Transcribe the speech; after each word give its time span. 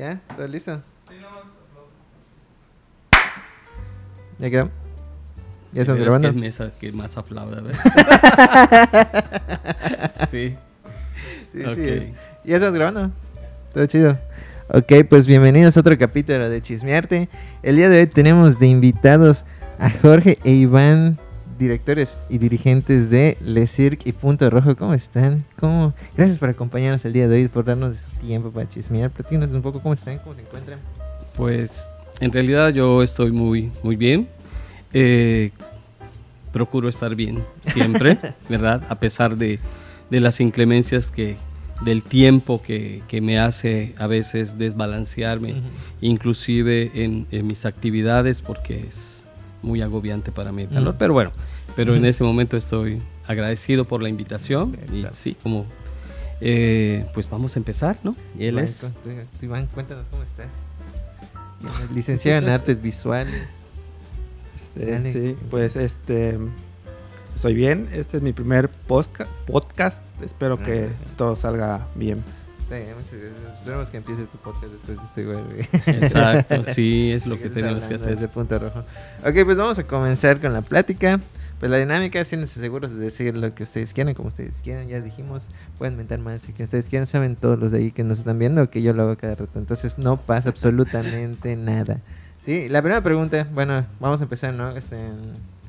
Ya, 0.00 0.18
¿todo 0.34 0.48
listo? 0.48 0.82
¿Ya 4.38 4.48
quedó? 4.48 4.70
¿Ya 5.74 5.82
estamos 5.82 6.00
Es 6.00 6.06
grabando? 6.06 6.40
que 6.40 6.46
es 6.46 6.58
que 6.80 6.92
más 6.92 7.18
aplauda, 7.18 7.60
¿ves? 7.60 7.76
sí. 10.30 10.56
Sí, 11.52 11.62
sí, 11.74 11.84
es. 11.86 12.12
¿Ya 12.46 12.54
estamos 12.54 12.76
grabando? 12.76 13.10
Todo 13.74 13.84
chido. 13.84 14.18
Ok, 14.68 14.90
pues 15.06 15.26
bienvenidos 15.26 15.76
a 15.76 15.80
otro 15.80 15.98
capítulo 15.98 16.48
de 16.48 16.62
Chismearte. 16.62 17.28
El 17.62 17.76
día 17.76 17.90
de 17.90 18.00
hoy 18.00 18.06
tenemos 18.06 18.58
de 18.58 18.68
invitados 18.68 19.44
a 19.78 19.90
Jorge 19.90 20.38
e 20.44 20.52
Iván, 20.52 21.18
directores 21.60 22.16
y 22.30 22.38
dirigentes 22.38 23.10
de 23.10 23.36
Le 23.44 23.66
Cirque 23.66 24.08
y 24.08 24.12
Punto 24.12 24.48
Rojo. 24.48 24.74
¿Cómo 24.76 24.94
están? 24.94 25.44
¿Cómo? 25.58 25.92
Gracias 26.16 26.38
por 26.38 26.48
acompañarnos 26.48 27.04
el 27.04 27.12
día 27.12 27.28
de 27.28 27.36
hoy, 27.36 27.48
por 27.48 27.66
darnos 27.66 27.92
de 27.92 28.00
su 28.00 28.10
tiempo 28.26 28.50
para 28.50 28.66
chismear. 28.66 29.10
Platícanos 29.10 29.52
un 29.52 29.60
poco 29.60 29.80
cómo 29.80 29.92
están, 29.92 30.18
cómo 30.18 30.34
se 30.34 30.40
encuentran. 30.40 30.78
Pues 31.36 31.86
en 32.18 32.32
realidad 32.32 32.70
yo 32.70 33.02
estoy 33.02 33.30
muy, 33.30 33.70
muy 33.82 33.94
bien. 33.94 34.26
Eh, 34.94 35.50
procuro 36.50 36.88
estar 36.88 37.14
bien 37.14 37.44
siempre, 37.60 38.18
¿verdad? 38.48 38.82
A 38.88 38.94
pesar 38.94 39.36
de, 39.36 39.60
de 40.08 40.20
las 40.20 40.40
inclemencias 40.40 41.10
que 41.10 41.36
del 41.82 42.02
tiempo 42.02 42.60
que, 42.62 43.02
que 43.06 43.20
me 43.20 43.38
hace 43.38 43.94
a 43.98 44.06
veces 44.06 44.58
desbalancearme, 44.58 45.62
inclusive 46.00 46.90
en, 46.94 47.26
en 47.30 47.46
mis 47.46 47.64
actividades, 47.66 48.42
porque 48.42 48.84
es 48.86 49.20
muy 49.62 49.82
agobiante 49.82 50.32
para 50.32 50.52
mí 50.52 50.62
el 50.62 50.68
calor. 50.68 50.96
Pero 50.98 51.12
bueno, 51.12 51.32
pero 51.76 51.94
en 51.94 52.04
este 52.04 52.24
momento 52.24 52.56
estoy 52.56 53.00
agradecido 53.26 53.84
por 53.84 54.02
la 54.02 54.08
invitación 54.08 54.76
y 54.92 55.04
sí, 55.12 55.36
como 55.42 55.66
eh, 56.40 57.06
pues 57.14 57.28
vamos 57.28 57.56
a 57.56 57.58
empezar, 57.58 57.98
¿no? 58.02 58.16
Y 58.38 58.44
él 58.46 58.54
Iván, 58.54 58.64
es 58.64 58.78
tú- 58.78 58.88
tú, 59.02 59.10
Iván, 59.46 59.66
cuéntanos 59.66 60.06
cómo 60.08 60.22
estás. 60.22 60.48
Licenciado 61.94 62.38
en 62.38 62.48
Artes 62.52 62.80
Visuales. 62.80 63.42
Este, 64.54 64.90
Dale. 64.90 65.12
sí, 65.12 65.36
pues 65.50 65.76
este 65.76 66.38
estoy 67.34 67.54
bien. 67.54 67.88
Este 67.92 68.16
es 68.16 68.22
mi 68.22 68.32
primer 68.32 68.68
podcast. 68.70 70.00
Espero 70.22 70.58
Ah, 70.60 70.62
que 70.64 70.80
gracias. 70.86 71.16
todo 71.16 71.36
salga 71.36 71.86
bien. 71.94 72.22
Esperemos 72.70 73.88
que 73.90 73.96
empieces 73.96 74.28
tu 74.30 74.38
podcast 74.38 74.72
después 74.72 74.96
de 74.98 75.04
este 75.04 75.24
güey. 75.24 75.68
Exacto, 76.02 76.62
sí, 76.64 77.10
es 77.12 77.26
lo 77.26 77.36
que 77.38 77.50
tenemos 77.50 77.84
que 77.84 77.96
hacer. 77.96 78.14
desde 78.14 78.28
Punto 78.28 78.58
Rojo. 78.58 78.80
Ok, 79.26 79.44
pues 79.44 79.56
vamos 79.56 79.78
a 79.78 79.84
comenzar 79.84 80.40
con 80.40 80.52
la 80.52 80.62
plática. 80.62 81.20
Pues 81.60 81.70
la 81.70 81.76
dinámica, 81.76 82.24
siéntense 82.24 82.58
seguros 82.58 82.90
de 82.90 82.96
decir 82.96 83.36
lo 83.36 83.54
que 83.54 83.64
ustedes 83.64 83.92
quieran, 83.92 84.14
como 84.14 84.28
ustedes 84.28 84.62
quieran. 84.62 84.88
Ya 84.88 85.00
dijimos, 85.00 85.50
pueden 85.76 85.94
mentar 85.98 86.18
mal 86.18 86.40
si 86.40 86.54
que 86.54 86.64
ustedes 86.64 86.88
quieran. 86.88 87.06
Saben 87.06 87.36
todos 87.36 87.58
los 87.58 87.70
de 87.70 87.78
ahí 87.78 87.92
que 87.92 88.02
nos 88.02 88.18
están 88.18 88.38
viendo 88.38 88.70
que 88.70 88.80
yo 88.80 88.94
lo 88.94 89.02
hago 89.02 89.16
cada 89.18 89.34
rato. 89.34 89.58
Entonces 89.58 89.98
no 89.98 90.16
pasa 90.16 90.48
absolutamente 90.48 91.56
nada. 91.56 92.00
Sí, 92.40 92.70
la 92.70 92.80
primera 92.80 93.02
pregunta, 93.02 93.46
bueno, 93.52 93.84
vamos 94.00 94.20
a 94.20 94.24
empezar, 94.24 94.54
¿no? 94.54 94.74
Este, 94.74 94.96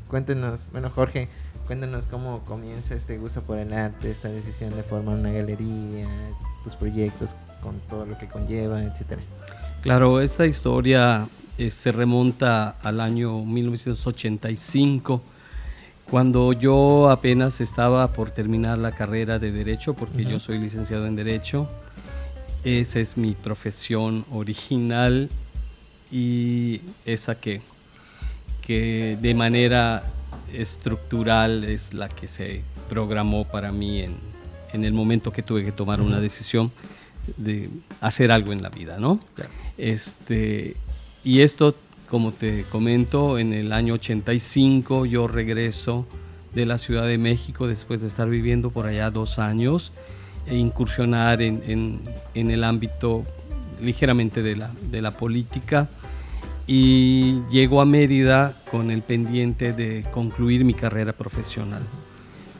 cuéntenos, 0.08 0.70
bueno, 0.72 0.90
Jorge, 0.90 1.28
cuéntanos 1.68 2.06
cómo 2.06 2.40
comienza 2.46 2.96
este 2.96 3.18
gusto 3.18 3.42
por 3.42 3.58
el 3.58 3.74
arte, 3.74 4.10
esta 4.10 4.30
decisión 4.30 4.74
de 4.74 4.84
formar 4.84 5.20
una 5.20 5.32
galería, 5.32 6.08
tus 6.64 6.78
proyectos 6.78 7.36
con 7.62 7.82
todo 7.90 8.06
lo 8.06 8.18
que 8.18 8.30
conlleva, 8.30 8.82
etcétera. 8.82 9.22
Claro, 9.82 10.22
esta 10.22 10.46
historia 10.46 11.28
eh, 11.58 11.70
se 11.70 11.92
remonta 11.92 12.78
al 12.82 13.02
año 13.02 13.44
1985, 13.44 15.22
cuando 16.10 16.54
yo 16.54 17.10
apenas 17.10 17.62
estaba 17.62 18.08
por 18.10 18.32
terminar 18.32 18.78
la 18.78 18.92
carrera 18.92 19.40
de 19.40 19.52
Derecho, 19.52 19.94
porque 19.94 20.26
yo 20.26 20.40
soy 20.40 20.60
licenciado 20.60 21.08
en 21.08 21.16
Derecho. 21.16 21.68
Esa 22.64 23.00
es 23.00 23.18
mi 23.18 23.34
profesión 23.34 24.26
original 24.32 25.30
y 26.12 26.82
esa 27.06 27.36
que, 27.36 27.62
que 28.62 29.18
de 29.22 29.34
manera 29.34 30.04
estructural 30.54 31.64
es 31.64 31.94
la 31.94 32.10
que 32.10 32.28
se 32.28 32.62
programó 32.90 33.46
para 33.46 33.72
mí 33.72 34.02
en, 34.02 34.16
en 34.74 34.84
el 34.84 34.94
momento 34.94 35.32
que 35.32 35.44
tuve 35.44 35.64
que 35.64 35.72
tomar 35.72 36.02
una 36.02 36.20
decisión 36.20 36.72
de 37.38 37.70
hacer 38.02 38.32
algo 38.32 38.52
en 38.52 38.62
la 38.62 38.70
vida, 38.70 38.98
¿no? 39.00 39.20
Claro. 39.36 39.52
Este, 39.78 40.76
y 41.24 41.42
esto, 41.42 41.76
como 42.12 42.32
te 42.34 42.66
comento, 42.66 43.40
en 43.40 43.54
el 43.54 43.72
año 43.72 43.94
85 43.96 45.06
yo 45.06 45.28
regreso 45.28 46.06
de 46.54 46.66
la 46.66 46.78
Ciudad 46.78 47.08
de 47.08 47.18
México 47.18 47.68
después 47.68 48.02
de 48.02 48.08
estar 48.08 48.30
viviendo 48.30 48.70
por 48.70 48.86
allá 48.86 49.10
dos 49.10 49.40
años 49.40 49.94
e 50.46 50.56
incursionar 50.58 51.42
en, 51.42 51.62
en- 51.66 52.00
en 52.36 52.52
el 52.52 52.66
ámbito 52.66 53.24
ligeramente 53.82 54.44
de 54.44 54.58
la, 54.58 54.72
de 54.92 55.02
la 55.02 55.12
política 55.12 55.90
y 56.68 57.42
llego 57.50 57.80
a 57.82 57.86
Mérida 57.86 58.62
con 58.70 58.92
el 58.92 59.02
pendiente 59.02 59.72
de 59.74 60.06
concluir 60.14 60.64
mi 60.66 60.74
carrera 60.74 61.14
profesional. 61.14 61.82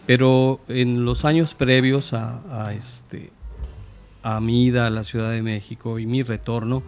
Pero 0.06 0.62
en 0.70 1.04
los 1.06 1.26
años 1.26 1.54
previos 1.54 2.14
a, 2.14 2.42
a 2.68 2.74
este, 2.74 3.30
a 4.24 4.40
mi 4.40 4.66
ida 4.66 4.88
a 4.88 4.90
la 4.90 5.04
Ciudad 5.04 5.32
de 5.32 5.42
México 5.42 6.00
y 6.00 6.06
mi 6.06 6.24
retorno, 6.24 6.82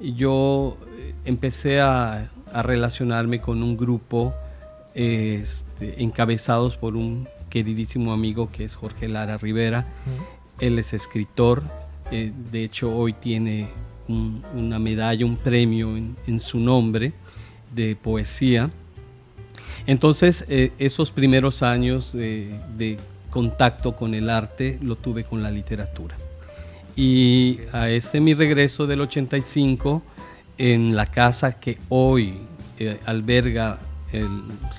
yo 0.00 0.76
eh, 0.98 1.14
empecé 1.24 1.80
a, 1.80 2.30
a 2.52 2.62
relacionarme 2.62 3.40
con 3.40 3.62
un 3.62 3.76
grupo 3.76 4.34
este, 4.94 6.02
encabezados 6.02 6.76
por 6.76 6.96
un 6.96 7.28
queridísimo 7.50 8.12
amigo 8.12 8.50
que 8.50 8.64
es 8.64 8.74
Jorge 8.74 9.08
Lara 9.08 9.36
Rivera. 9.36 9.86
Él 10.60 10.78
es 10.78 10.92
escritor, 10.92 11.62
eh, 12.10 12.32
de 12.50 12.64
hecho 12.64 12.94
hoy 12.94 13.12
tiene 13.12 13.68
un- 14.08 14.42
una 14.54 14.78
medalla, 14.78 15.24
un 15.24 15.36
premio 15.36 15.96
en, 15.96 16.16
en 16.26 16.40
su 16.40 16.58
nombre 16.60 17.12
de 17.74 17.94
poesía. 17.96 18.70
Entonces, 19.86 20.44
eh, 20.48 20.72
esos 20.78 21.10
primeros 21.10 21.62
años 21.62 22.14
eh, 22.14 22.58
de 22.76 22.96
contacto 23.30 23.94
con 23.94 24.14
el 24.14 24.28
arte 24.30 24.78
lo 24.82 24.96
tuve 24.96 25.24
con 25.24 25.42
la 25.42 25.50
literatura. 25.50 26.16
Y 26.98 27.60
a 27.72 27.88
ese 27.90 28.18
mi 28.18 28.34
regreso 28.34 28.88
del 28.88 29.02
85, 29.02 30.02
en 30.58 30.96
la 30.96 31.06
casa 31.06 31.60
que 31.60 31.78
hoy 31.88 32.38
eh, 32.80 32.98
alberga 33.06 33.78
el 34.10 34.26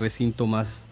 recinto 0.01 0.45
más 0.45 0.87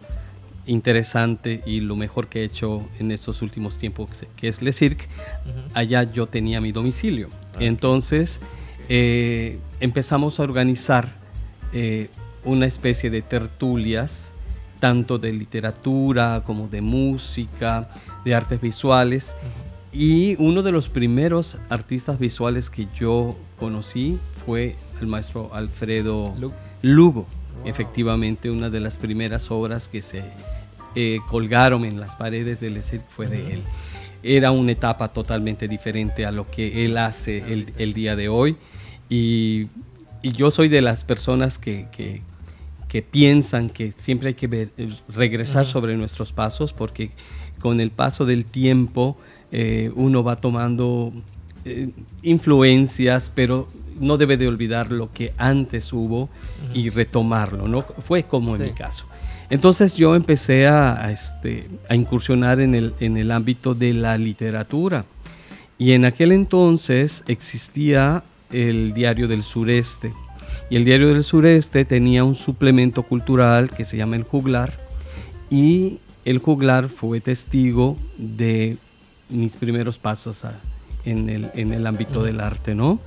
interesante 0.68 1.64
y 1.66 1.82
lo 1.82 1.98
mejor 1.98 2.28
que 2.30 2.40
he 2.40 2.44
hecho 2.46 2.88
en 2.98 3.12
estos 3.12 3.42
últimos 3.42 3.78
tiempos, 3.78 4.10
que 4.38 4.48
es 4.48 4.62
Le 4.62 4.72
Cirque, 4.72 5.08
allá 5.74 6.04
yo 6.04 6.28
tenía 6.28 6.62
mi 6.62 6.72
domicilio. 6.72 7.28
Entonces 7.60 8.40
eh, 8.88 9.60
empezamos 9.82 10.40
a 10.40 10.44
organizar 10.44 11.10
eh, 11.74 12.08
una 12.46 12.68
especie 12.68 13.10
de 13.10 13.22
tertulias, 13.22 14.32
tanto 14.80 15.18
de 15.18 15.34
literatura 15.34 16.44
como 16.46 16.70
de 16.70 16.80
música, 16.80 17.90
de 18.24 18.34
artes 18.34 18.62
visuales. 18.62 19.36
Y 19.92 20.36
uno 20.40 20.62
de 20.64 20.72
los 20.72 20.90
primeros 20.90 21.58
artistas 21.70 22.20
visuales 22.20 22.70
que 22.70 22.88
yo 23.00 23.36
conocí 23.58 24.18
fue 24.46 24.76
el 25.02 25.08
maestro 25.08 25.50
Alfredo 25.54 26.36
Lu- 26.40 26.52
Lugo. 26.82 27.26
Wow. 27.60 27.68
Efectivamente, 27.68 28.52
una 28.52 28.70
de 28.70 28.80
las 28.80 28.98
primeras 28.98 29.50
obras 29.50 29.88
que 29.88 30.02
se 30.02 30.24
eh, 30.96 31.20
colgaron 31.28 31.86
en 31.86 32.00
las 32.00 32.16
paredes 32.16 32.60
del 32.60 32.78
ESIR 32.78 33.02
fue 33.10 33.28
de 33.28 33.42
Ujú. 33.42 33.52
él. 33.52 33.62
Era 34.24 34.52
una 34.52 34.72
etapa 34.72 35.08
totalmente 35.14 35.68
diferente 35.68 36.26
a 36.26 36.32
lo 36.32 36.46
que 36.46 36.86
él 36.86 36.98
hace 36.98 37.38
el, 37.52 37.74
el 37.78 37.94
día 37.94 38.16
de 38.16 38.30
hoy. 38.30 38.58
Y, 39.10 39.68
y 40.22 40.32
yo 40.34 40.52
soy 40.52 40.68
de 40.70 40.82
las 40.82 41.04
personas 41.04 41.58
que, 41.58 41.88
que- 41.92 42.22
que 42.88 43.02
piensan 43.02 43.70
que 43.70 43.92
siempre 43.92 44.30
hay 44.30 44.34
que 44.36 44.48
ver- 44.48 44.70
eh, 44.78 44.90
regresar 45.10 45.64
Ujú. 45.64 45.72
sobre 45.72 45.98
nuestros 45.98 46.32
pasos 46.34 46.72
porque 46.74 47.12
con 47.60 47.82
el 47.82 47.92
paso 47.92 48.26
del 48.26 48.46
tiempo 48.46 49.18
eh, 49.52 49.92
uno 49.96 50.24
va 50.24 50.36
tomando 50.38 51.14
eh, 51.66 51.90
influencias, 52.24 53.32
pero 53.34 53.68
no 54.00 54.18
debe 54.18 54.38
de 54.38 54.48
olvidar 54.48 54.92
lo 54.92 55.12
que 55.12 55.34
antes 55.38 55.92
hubo 55.92 56.30
y 56.74 56.90
retomarlo, 56.90 57.68
¿no? 57.68 57.82
Fue 58.06 58.24
como 58.24 58.56
en 58.56 58.62
Sí. 58.62 58.68
mi 58.68 58.74
caso. 58.74 59.06
Entonces 59.50 59.96
yo 59.96 60.16
empecé 60.16 60.68
a, 60.68 61.06
a, 61.06 61.12
este, 61.12 61.68
a 61.90 61.96
incursionar 61.96 62.60
en 62.60 62.76
el, 62.76 62.94
en 63.00 63.18
el 63.18 63.32
ámbito 63.32 63.74
de 63.74 63.94
la 63.94 64.18
literatura. 64.18 65.06
Y 65.80 65.94
en 65.94 66.06
aquel 66.06 66.32
entonces 66.32 67.24
existía 67.28 68.24
el 68.52 68.94
Diario 68.94 69.28
del 69.28 69.44
Sureste. 69.44 70.12
Y 70.70 70.76
el 70.76 70.84
Diario 70.86 71.10
del 71.14 71.24
Sureste 71.24 71.86
tenía 71.86 72.24
un 72.24 72.36
suplemento 72.36 73.04
cultural 73.04 73.70
que 73.70 73.86
se 73.86 73.96
llama 73.98 74.16
El 74.18 74.24
Juglar. 74.24 74.74
Y 75.50 76.00
el 76.26 76.40
Juglar 76.40 76.90
fue 76.90 77.22
testigo 77.22 77.96
de 78.18 78.78
mis 79.30 79.58
primeros 79.58 79.98
pasos 79.98 80.44
en, 81.06 81.30
el, 81.30 81.52
en 81.54 81.74
el 81.74 81.86
ámbito 81.88 82.24
del 82.24 82.40
arte, 82.40 82.76
¿no? 82.76 83.00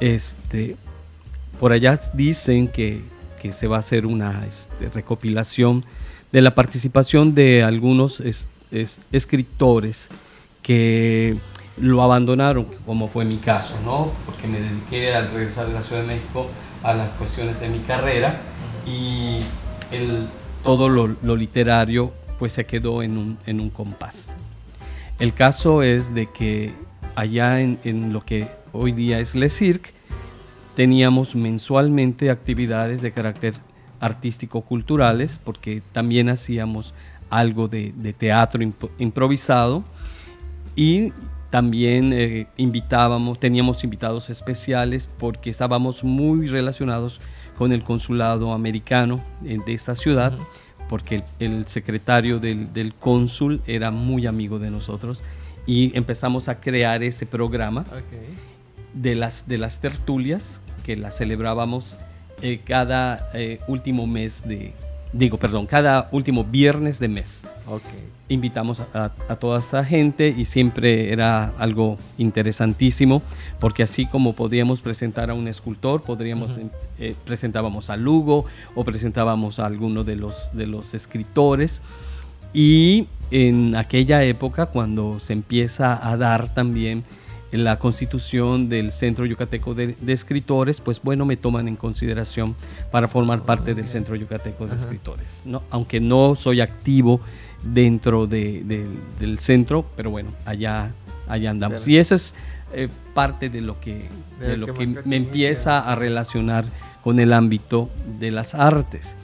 Este, 0.00 0.76
por 1.60 1.72
allá 1.72 1.98
dicen 2.14 2.68
que, 2.68 3.02
que 3.40 3.52
se 3.52 3.66
va 3.68 3.76
a 3.76 3.78
hacer 3.80 4.06
una 4.06 4.44
este, 4.46 4.88
recopilación 4.88 5.84
de 6.32 6.40
la 6.42 6.54
participación 6.54 7.34
de 7.34 7.62
algunos 7.62 8.20
es- 8.20 8.48
es- 8.70 9.00
escritores 9.12 10.08
que 10.62 11.36
lo 11.78 12.02
abandonaron, 12.02 12.66
como 12.86 13.08
fue 13.08 13.24
mi 13.24 13.36
caso, 13.38 13.78
¿no? 13.84 14.12
Porque 14.26 14.46
me 14.46 14.60
dediqué 14.60 15.14
al 15.14 15.30
regresar 15.30 15.66
de 15.68 15.74
la 15.74 15.82
Ciudad 15.82 16.02
de 16.02 16.08
México 16.08 16.48
a 16.82 16.94
las 16.94 17.08
cuestiones 17.10 17.60
de 17.60 17.68
mi 17.68 17.78
carrera 17.80 18.40
y 18.86 19.40
todo 20.64 20.88
lo, 20.88 21.08
literario 21.36 22.12
pues 22.38 22.52
se 22.52 22.66
quedó 22.66 23.02
en 23.02 23.16
un, 23.18 23.38
en 23.46 23.60
un, 23.60 23.70
compás. 23.70 24.30
El 25.18 25.34
caso 25.34 25.82
es 25.82 26.14
de 26.14 26.26
que 26.26 26.74
allá 27.14 27.60
en, 27.60 28.12
lo 28.12 28.24
que 28.24 28.48
hoy 28.72 28.92
día 28.92 29.20
es 29.20 29.34
Le 29.34 29.48
Cirque, 29.48 29.90
teníamos 30.74 31.36
mensualmente 31.36 32.30
actividades 32.30 33.02
de 33.02 33.12
carácter 33.12 33.54
artístico-culturales, 34.00 35.40
porque 35.42 35.82
también 35.92 36.28
hacíamos 36.28 36.94
algo 37.30 37.68
de, 37.68 38.14
teatro 38.18 38.62
improvisado. 38.98 39.84
Y 40.74 41.12
también 41.50 42.12
eh, 42.14 42.46
invitábamos, 42.56 43.38
teníamos 43.38 43.84
invitados 43.84 44.30
especiales 44.30 45.08
porque 45.18 45.50
estábamos 45.50 46.02
muy 46.02 46.48
relacionados 46.48 47.20
con 47.58 47.72
el 47.72 47.84
consulado 47.84 48.52
americano 48.52 49.22
de 49.42 49.74
esta 49.74 49.94
ciudad, 49.94 50.32
porque 50.92 51.24
el, 51.38 51.66
secretario 51.68 52.38
del, 52.38 52.74
del, 52.74 52.92
cónsul 52.92 53.62
era 53.66 53.90
muy 53.90 54.26
amigo 54.26 54.58
de 54.58 54.70
nosotros 54.70 55.22
y 55.66 55.90
empezamos 55.96 56.50
a 56.50 56.60
crear 56.60 57.02
ese 57.02 57.24
programa 57.24 57.86
de, 58.92 59.14
las, 59.14 59.48
de 59.48 59.56
las 59.56 59.80
tertulias 59.80 60.60
que 60.84 60.94
las 60.96 61.16
celebrábamos 61.16 61.96
eh, 62.42 62.60
cada 62.62 63.30
eh, 63.32 63.60
último 63.68 64.06
mes 64.06 64.46
de, 64.46 64.74
digo, 65.12 65.36
perdón, 65.36 65.66
cada 65.66 66.08
último 66.12 66.44
viernes 66.44 66.98
de 66.98 67.08
mes. 67.08 67.42
Invitamos 68.28 68.80
a, 68.80 69.10
toda 69.38 69.58
esta 69.58 69.84
gente 69.84 70.34
y 70.36 70.46
siempre 70.46 71.12
era 71.12 71.52
algo 71.58 71.98
interesantísimo, 72.16 73.22
porque 73.60 73.82
así 73.82 74.06
como 74.06 74.32
podíamos 74.32 74.80
presentar 74.80 75.30
a 75.30 75.34
un 75.34 75.48
escultor, 75.48 76.02
podríamos, 76.02 76.58
eh, 76.98 77.14
presentábamos 77.26 77.90
a 77.90 77.96
Lugo 77.96 78.46
o 78.74 78.84
presentábamos 78.84 79.58
a 79.58 79.66
alguno 79.66 80.04
de 80.04 80.16
los, 80.16 80.50
de 80.54 80.66
los 80.66 80.94
escritores. 80.94 81.82
Y 82.54 83.06
en 83.30 83.76
aquella 83.76 84.22
época, 84.24 84.66
cuando 84.66 85.20
se 85.20 85.32
empieza 85.32 86.06
a 86.06 86.16
dar 86.16 86.52
también 86.52 87.04
la 87.52 87.78
constitución 87.78 88.68
del 88.68 88.90
Centro 88.90 89.26
Yucateco 89.26 89.74
de, 89.74 89.94
Escritores, 90.06 90.80
pues 90.80 91.02
bueno, 91.02 91.26
me 91.26 91.36
toman 91.36 91.68
en 91.68 91.76
consideración 91.76 92.56
para 92.90 93.08
formar 93.08 93.42
parte 93.42 93.74
del 93.74 93.90
Centro 93.90 94.16
Yucateco 94.16 94.66
de 94.66 94.76
Escritores. 94.76 95.42
¿no? 95.44 95.62
Aunque 95.70 96.00
no 96.00 96.34
soy 96.34 96.60
activo 96.60 97.20
dentro 97.62 98.26
del 98.26 99.38
centro, 99.38 99.84
pero 99.96 100.10
bueno, 100.10 100.30
allá, 100.46 100.92
allá 101.28 101.50
andamos. 101.50 101.86
Y 101.86 101.98
eso 101.98 102.14
es 102.14 102.34
eh, 102.72 102.88
parte 103.14 103.50
de 103.50 103.60
lo 103.60 103.78
que, 103.80 104.08
lo 104.56 104.72
que, 104.72 104.86
me 105.04 105.16
empieza 105.16 105.80
a 105.80 105.94
relacionar 105.94 106.64
con 107.04 107.20
el 107.20 107.32
ámbito 107.34 107.90
de 108.18 108.30
las 108.30 108.54
artes. 108.54 109.16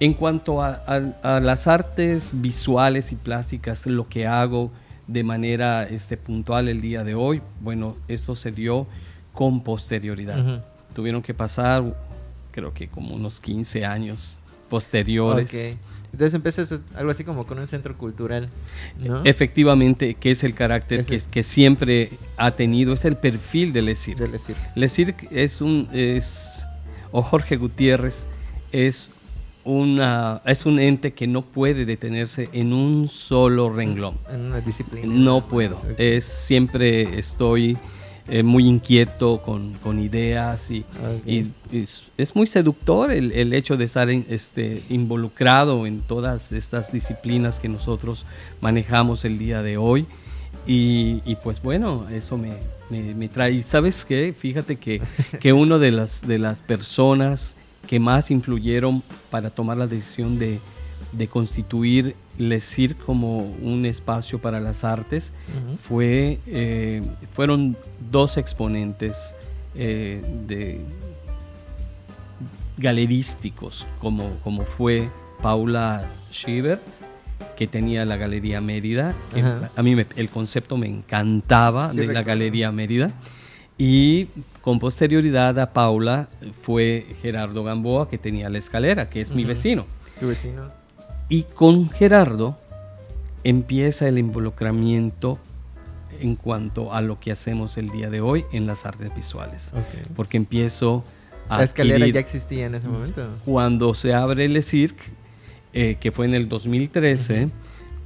En 0.00 0.14
cuanto 0.14 0.62
a, 0.62 0.82
a 1.22 1.40
las 1.40 1.66
artes 1.66 2.30
visuales 2.34 3.12
y 3.12 3.16
plásticas, 3.16 3.86
lo 3.86 4.08
que 4.08 4.26
hago, 4.26 4.70
de 5.06 5.22
manera 5.22 5.84
este, 5.84 6.16
puntual 6.16 6.68
el 6.68 6.80
día 6.80 7.04
de 7.04 7.14
hoy. 7.14 7.40
Bueno, 7.60 7.96
esto 8.08 8.34
se 8.34 8.50
dio 8.50 8.86
con 9.32 9.62
posterioridad. 9.62 10.64
Tuvieron 10.94 11.22
que 11.22 11.34
pasar, 11.34 11.84
creo 12.50 12.72
que 12.72 12.88
como 12.88 13.14
unos 13.14 13.40
15 13.40 13.84
años 13.84 14.38
posteriores. 14.68 15.76
Entonces 16.12 16.34
empiezas 16.34 16.80
algo 16.94 17.10
así 17.10 17.24
como 17.24 17.46
con 17.46 17.58
un 17.58 17.66
centro 17.66 17.96
cultural, 17.98 18.48
¿no? 18.98 19.22
Efectivamente, 19.24 20.14
que 20.14 20.30
es 20.30 20.44
el 20.44 20.54
carácter 20.54 21.04
que, 21.04 21.20
que, 21.30 21.42
siempre 21.42 22.10
ha 22.38 22.52
tenido, 22.52 22.94
es 22.94 23.04
el 23.04 23.16
perfil 23.16 23.74
de 23.74 23.82
Lesir. 23.82 24.16
Lesir 24.74 25.14
es 25.30 25.60
un, 25.60 25.88
es, 25.92 26.64
o 27.12 27.22
Jorge 27.22 27.56
Gutiérrez 27.56 28.28
es 28.72 29.10
una, 29.66 30.42
es 30.44 30.64
un 30.64 30.78
ente 30.78 31.12
que 31.12 31.26
no 31.26 31.42
puede 31.42 31.84
detenerse 31.84 32.48
en 32.52 32.72
un 32.72 33.08
solo 33.08 33.68
renglón. 33.68 34.16
En 34.32 34.42
una 34.42 34.60
disciplina. 34.60 35.06
No 35.12 35.46
puedo. 35.46 35.82
Es, 35.98 36.24
siempre 36.24 37.18
estoy 37.18 37.76
eh, 38.28 38.44
muy 38.44 38.66
inquieto 38.66 39.42
con, 39.42 39.74
con 39.74 40.00
ideas 40.00 40.70
y, 40.70 40.84
es, 41.72 42.36
muy 42.36 42.46
seductor 42.46 43.12
el, 43.12 43.32
el, 43.32 43.52
hecho 43.52 43.76
de 43.76 43.84
estar 43.84 44.08
este, 44.08 44.82
involucrado 44.88 45.84
en 45.84 46.00
todas 46.00 46.52
estas 46.52 46.92
disciplinas 46.92 47.58
que 47.58 47.68
nosotros 47.68 48.24
manejamos 48.60 49.24
el 49.24 49.36
día 49.36 49.62
de 49.62 49.76
hoy. 49.76 50.06
Y, 50.64 51.22
y 51.24 51.36
pues 51.36 51.60
bueno, 51.60 52.06
eso 52.10 52.38
me, 52.38 52.52
me, 52.88 53.14
me, 53.14 53.28
trae. 53.28 53.62
¿Sabes 53.62 54.04
qué? 54.04 54.32
Fíjate 54.36 54.76
que, 54.76 55.02
que 55.40 55.52
uno 55.52 55.80
de 55.80 55.90
las, 55.90 56.26
de 56.26 56.38
las 56.38 56.62
personas 56.62 57.56
que 57.86 58.00
más 58.00 58.30
influyeron 58.30 59.02
para 59.30 59.50
tomar 59.50 59.76
la 59.76 59.86
decisión 59.86 60.38
de, 60.38 60.60
constituir 61.30 62.14
Le 62.36 62.60
Cirque 62.60 63.02
como 63.02 63.38
un 63.38 63.86
espacio 63.86 64.38
para 64.38 64.60
las 64.60 64.84
artes 64.84 65.32
fue, 65.82 66.40
eh, 66.46 67.02
fueron 67.32 67.76
dos 68.10 68.36
exponentes 68.36 69.34
eh, 69.74 70.22
de 70.46 70.80
galerísticos, 72.76 73.86
como, 74.00 74.38
como 74.44 74.64
fue 74.64 75.08
Paula 75.40 76.06
Schibert, 76.30 76.82
que 77.56 77.66
tenía 77.66 78.04
la 78.04 78.16
Galería 78.16 78.60
Mérida. 78.60 79.14
a 79.74 79.82
mí 79.82 79.96
el 80.16 80.28
concepto 80.28 80.76
me 80.76 80.86
encantaba 80.86 81.92
de 81.92 82.06
la 82.06 82.22
Galería 82.22 82.70
Mérida. 82.72 83.12
Y 83.78 84.28
con 84.62 84.78
posterioridad 84.78 85.58
a 85.58 85.72
Paula 85.72 86.28
fue 86.62 87.06
Gerardo 87.20 87.62
Gamboa, 87.62 88.08
que 88.08 88.18
tenía 88.18 88.48
la 88.48 88.58
escalera, 88.58 89.08
que 89.08 89.20
es 89.20 89.30
mi 89.30 89.44
vecino. 89.44 89.86
Tu 90.18 90.28
vecino. 90.28 90.70
Y 91.28 91.42
con 91.42 91.90
Gerardo 91.90 92.56
empieza 93.44 94.08
el 94.08 94.18
involucramiento 94.18 95.38
en 96.20 96.36
cuanto 96.36 96.92
a 96.94 97.00
lo 97.00 97.20
que 97.20 97.32
hacemos 97.32 97.76
el 97.76 97.90
día 97.90 98.10
de 98.10 98.20
hoy 98.20 98.44
en 98.52 98.66
las 98.66 98.86
artes 98.86 99.14
visuales. 99.14 99.72
Porque 100.14 100.36
empiezo 100.36 101.04
a... 101.48 101.58
La 101.58 101.64
escalera 101.64 102.06
ya 102.06 102.20
existía 102.20 102.66
en 102.66 102.74
ese 102.74 102.88
momento. 102.88 103.28
Cuando 103.44 103.94
se 103.94 104.14
abre 104.14 104.46
el 104.46 104.62
Cirque, 104.62 105.04
eh, 105.72 105.96
que 106.00 106.12
fue 106.12 106.26
en 106.26 106.34
el 106.34 106.48
2013, 106.48 107.42
eh, 107.42 107.48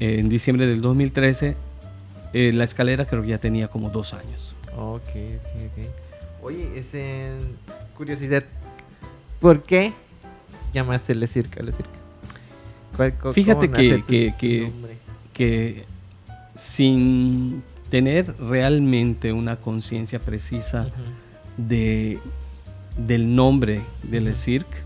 en 0.01 0.29
diciembre 0.29 0.67
del 0.67 0.81
2013, 0.81 1.57
eh, 2.33 2.53
la 2.53 2.65
escalera 2.65 3.05
creo 3.05 3.23
que 3.23 3.29
ya 3.29 3.39
tenía 3.39 3.69
como 3.69 3.91
dos 3.91 4.15
años. 4.15 4.55
Ok, 4.81 5.03
ok, 5.05 5.51
ok. 5.67 5.85
Oye, 6.43 6.71
este, 6.75 7.33
curiosidad, 7.95 8.45
¿por 9.39 9.63
qué 9.63 9.93
llamaste 10.73 11.15
Le 11.15 11.27
Cirque 11.27 11.61
a 11.61 11.63
Le 11.63 11.73
Cirque? 11.73 12.01
Fíjate 13.35 13.71
que, 13.71 14.03
que, 14.07 14.73
que, 15.35 15.85
sin 16.55 17.63
tener 17.91 18.35
realmente 18.39 19.35
una 19.35 19.57
conciencia 19.57 20.19
precisa 20.19 20.89
de, 21.59 22.19
del 22.97 23.35
nombre 23.35 23.83
de 24.03 24.21
Le 24.23 24.35
Cirque, 24.35 24.79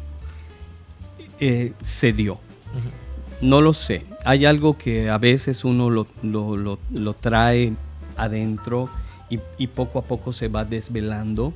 eh, 1.39 1.73
se 1.83 2.13
dio. 2.13 2.41
No 3.41 3.61
lo 3.61 3.73
sé. 3.73 4.03
Hay 4.25 4.45
algo 4.45 4.77
que 4.77 5.09
a 5.09 5.19
veces 5.19 5.65
uno 5.65 5.89
lo, 5.89 6.09
lo, 6.25 6.57
lo, 6.57 6.81
lo 6.93 7.15
trae 7.15 7.73
adentro 8.17 8.89
y, 9.59 9.67
poco 9.69 9.99
a 9.99 10.03
poco 10.03 10.33
se 10.33 10.49
va 10.49 10.64
desvelando. 10.64 11.53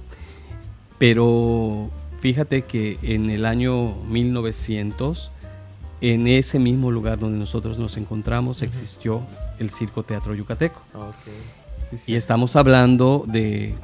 Pero 0.98 1.90
fíjate 2.20 2.62
que 2.62 2.98
en 3.02 3.30
el 3.30 3.44
año 3.44 3.94
1900, 4.08 5.30
en 6.00 6.26
ese 6.26 6.58
mismo 6.58 6.90
lugar 6.90 7.18
donde 7.18 7.38
nosotros 7.38 7.78
nos 7.78 7.96
encontramos, 7.96 8.62
existió 8.62 9.22
el 9.58 9.70
Circo 9.70 10.02
Teatro 10.02 10.34
Yucateco. 10.34 10.80
Y 12.06 12.16
estamos 12.16 12.56
hablando 12.56 13.24
de 13.26 13.74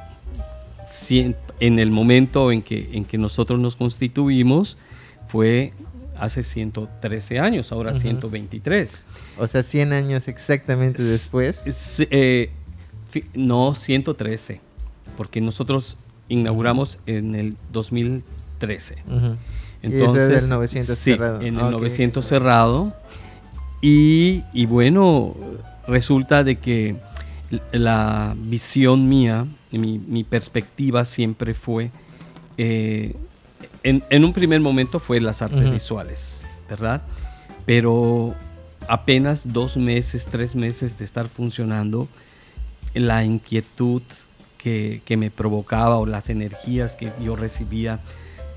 en 1.59 1.79
el 1.79 1.89
momento 1.89 2.51
en 2.51 2.61
que, 2.61 2.89
en 2.93 3.05
que 3.05 3.17
nosotros 3.17 3.59
nos 3.59 3.75
constituimos, 3.75 4.77
fue 5.27 5.73
hace 6.19 6.43
113 6.43 7.39
años, 7.39 7.71
ahora 7.71 7.93
123. 7.93 9.03
O 9.37 9.47
sea, 9.47 9.63
100 9.63 9.93
años 9.93 10.27
exactamente 10.27 11.03
después. 11.03 11.63
Eh, 12.09 12.51
no, 13.33 13.75
113, 13.75 14.61
porque 15.17 15.41
nosotros 15.41 15.97
inauguramos 16.29 16.97
en 17.05 17.35
el 17.35 17.55
2013. 17.71 18.95
Entonces, 19.81 20.29
y 20.29 20.45
el 20.45 20.49
900 20.49 20.97
cerrado. 20.97 21.41
En 21.41 21.59
el 21.59 21.71
900 21.71 22.25
cerrado. 22.25 22.93
Y, 23.81 24.65
bueno, 24.65 25.35
resulta 25.87 26.43
de 26.43 26.55
que 26.55 26.95
la 27.71 28.35
visión 28.35 29.07
mía, 29.07 29.45
mi, 29.71 29.99
mi 29.99 30.23
perspectiva 30.23 31.05
siempre 31.05 31.53
fue, 31.53 31.91
eh, 32.57 33.13
en, 33.83 34.25
un 34.25 34.33
primer 34.33 34.59
momento 34.61 34.99
fue 34.99 35.19
las 35.19 35.43
artes 35.43 35.69
visuales, 35.69 36.43
¿verdad? 36.67 37.03
Pero 37.65 38.33
apenas 38.87 39.53
dos 39.53 39.77
meses, 39.77 40.27
tres 40.31 40.55
meses 40.55 40.97
de 40.97 41.05
estar 41.05 41.27
funcionando, 41.27 42.07
la 42.95 43.23
inquietud 43.23 44.01
que, 44.57 45.01
que, 45.05 45.17
me 45.17 45.29
provocaba 45.29 45.97
o 45.97 46.05
las 46.05 46.29
energías 46.29 46.95
que 46.95 47.11
yo 47.23 47.35
recibía 47.35 47.99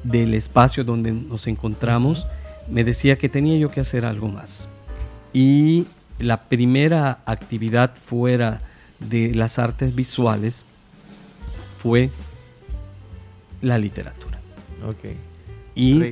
del 0.02 0.34
espacio 0.34 0.84
donde 0.84 1.12
nos 1.12 1.46
encontramos, 1.46 2.26
me 2.70 2.84
decía 2.84 3.18
que 3.18 3.28
tenía 3.28 3.58
yo 3.58 3.70
que 3.70 3.80
hacer 3.80 4.04
algo 4.04 4.28
más. 4.28 4.68
Y 5.32 5.86
la 6.18 6.48
primera 6.48 7.20
actividad 7.26 7.94
fuera 7.94 8.60
de 8.98 9.34
las 9.34 9.58
artes 9.58 9.94
visuales 9.94 10.64
fue 11.78 12.10
la 13.62 13.78
literatura. 13.78 14.38
Ok. 14.86 15.16
Y 15.74 16.02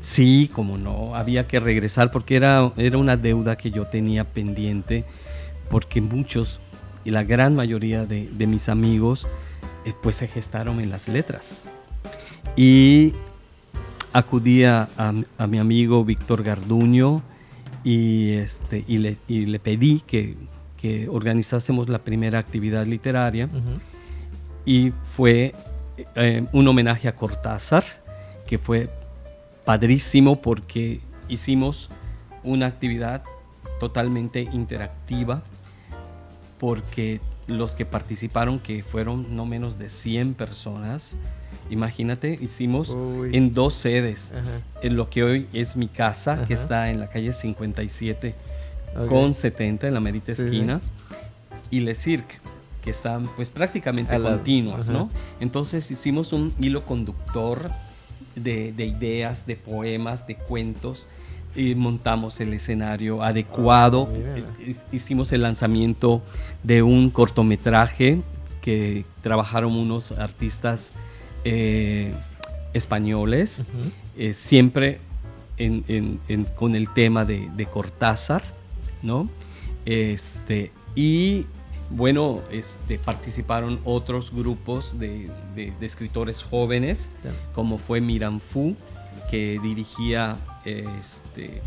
sí, 0.00 0.50
como 0.52 0.76
no, 0.76 1.16
había 1.16 1.46
que 1.46 1.58
regresar 1.58 2.10
porque 2.10 2.36
era, 2.36 2.72
era 2.76 2.98
una 2.98 3.16
deuda 3.16 3.56
que 3.56 3.70
yo 3.70 3.86
tenía 3.86 4.24
pendiente, 4.24 5.04
porque 5.70 6.02
muchos 6.02 6.60
y 7.04 7.10
la 7.10 7.24
gran 7.24 7.54
mayoría 7.54 8.04
de, 8.04 8.28
de 8.28 8.46
mis 8.46 8.68
amigos 8.68 9.26
eh, 9.84 9.92
pues 10.02 10.16
se 10.16 10.26
gestaron 10.28 10.80
en 10.80 10.90
las 10.90 11.08
letras. 11.08 11.64
Y 12.56 13.14
acudía 14.12 14.88
a, 14.96 15.12
a, 15.38 15.46
mi 15.46 15.58
amigo 15.58 16.04
Víctor 16.04 16.42
Garduño 16.42 17.22
y, 17.82 18.32
este, 18.32 18.84
y, 18.86 18.98
le, 18.98 19.16
y 19.28 19.46
le 19.46 19.58
pedí 19.58 20.00
que, 20.06 20.36
que, 20.76 21.08
organizásemos 21.08 21.88
la 21.88 21.98
primera 21.98 22.38
actividad 22.38 22.86
literaria. 22.86 23.46
Uh 23.46 23.56
-huh. 23.56 23.80
Y 24.64 24.92
fue 25.04 25.54
eh, 26.14 26.46
un 26.52 26.68
homenaje 26.68 27.08
a 27.08 27.14
Cortázar, 27.16 27.84
que 28.46 28.56
fue 28.58 28.88
padrísimo 29.64 30.40
porque 30.40 31.00
hicimos 31.28 31.90
una 32.42 32.66
actividad 32.66 33.22
totalmente 33.80 34.42
interactiva, 34.52 35.42
porque 36.64 37.20
los 37.46 37.74
que 37.74 37.84
participaron, 37.84 38.58
que 38.58 38.82
fueron 38.82 39.36
no 39.36 39.44
menos 39.44 39.78
de 39.78 39.90
100 39.90 40.32
personas, 40.32 41.18
imagínate, 41.68 42.38
hicimos 42.40 42.88
Uy. 42.88 43.36
en 43.36 43.52
dos 43.52 43.74
sedes, 43.74 44.32
Ajá. 44.32 44.62
en 44.80 44.96
lo 44.96 45.10
que 45.10 45.24
hoy 45.24 45.46
es 45.52 45.76
mi 45.76 45.88
casa, 45.88 46.32
Ajá. 46.32 46.46
que 46.46 46.54
está 46.54 46.88
en 46.88 47.00
la 47.00 47.08
calle 47.08 47.34
57 47.34 48.34
okay. 48.94 49.08
con 49.10 49.34
70, 49.34 49.88
en 49.88 49.92
la 49.92 50.00
merita 50.00 50.32
esquina, 50.32 50.80
sí, 50.80 50.88
sí. 51.10 51.76
y 51.76 51.80
Le 51.80 51.94
Cirque 51.94 52.36
que 52.82 52.88
están 52.88 53.26
pues 53.36 53.50
prácticamente 53.50 54.18
continuas, 54.18 54.88
¿no? 54.88 55.10
Entonces 55.40 55.90
hicimos 55.90 56.32
un 56.32 56.54
hilo 56.58 56.82
conductor 56.82 57.70
de, 58.36 58.72
de, 58.72 58.86
ideas, 58.86 59.46
de 59.46 59.56
poemas, 59.56 60.26
de 60.26 60.36
cuentos, 60.36 61.08
y 61.56 61.74
montamos 61.74 62.40
el 62.40 62.52
escenario 62.52 63.22
adecuado, 63.22 64.02
oh, 64.02 64.12
hicimos 64.92 65.32
el 65.32 65.42
lanzamiento 65.42 66.22
de 66.62 66.82
un 66.82 67.10
cortometraje 67.10 68.20
que 68.60 69.04
trabajaron 69.22 69.76
unos 69.76 70.12
artistas 70.12 70.92
eh, 71.44 72.12
españoles, 72.72 73.60
uh 73.60 73.62
-huh. 73.62 73.92
eh, 74.16 74.34
siempre 74.34 74.98
en, 75.56 75.84
en, 75.88 76.18
en, 76.28 76.44
con 76.44 76.74
el 76.74 76.88
tema 76.88 77.24
de, 77.24 77.48
de 77.56 77.66
Cortázar, 77.66 78.42
¿no? 79.02 79.28
Este, 79.84 80.72
y 80.94 81.46
bueno, 81.90 82.40
este, 82.50 82.98
participaron 82.98 83.78
otros 83.84 84.32
grupos 84.32 84.98
de, 84.98 85.30
de, 85.54 85.72
de 85.78 85.86
escritores 85.86 86.42
jóvenes, 86.42 87.10
yeah. 87.22 87.32
como 87.54 87.78
fue 87.78 88.00
Miran 88.00 88.40
Fu, 88.40 88.74
que 89.30 89.60
dirigía 89.62 90.36
este, 90.64 91.60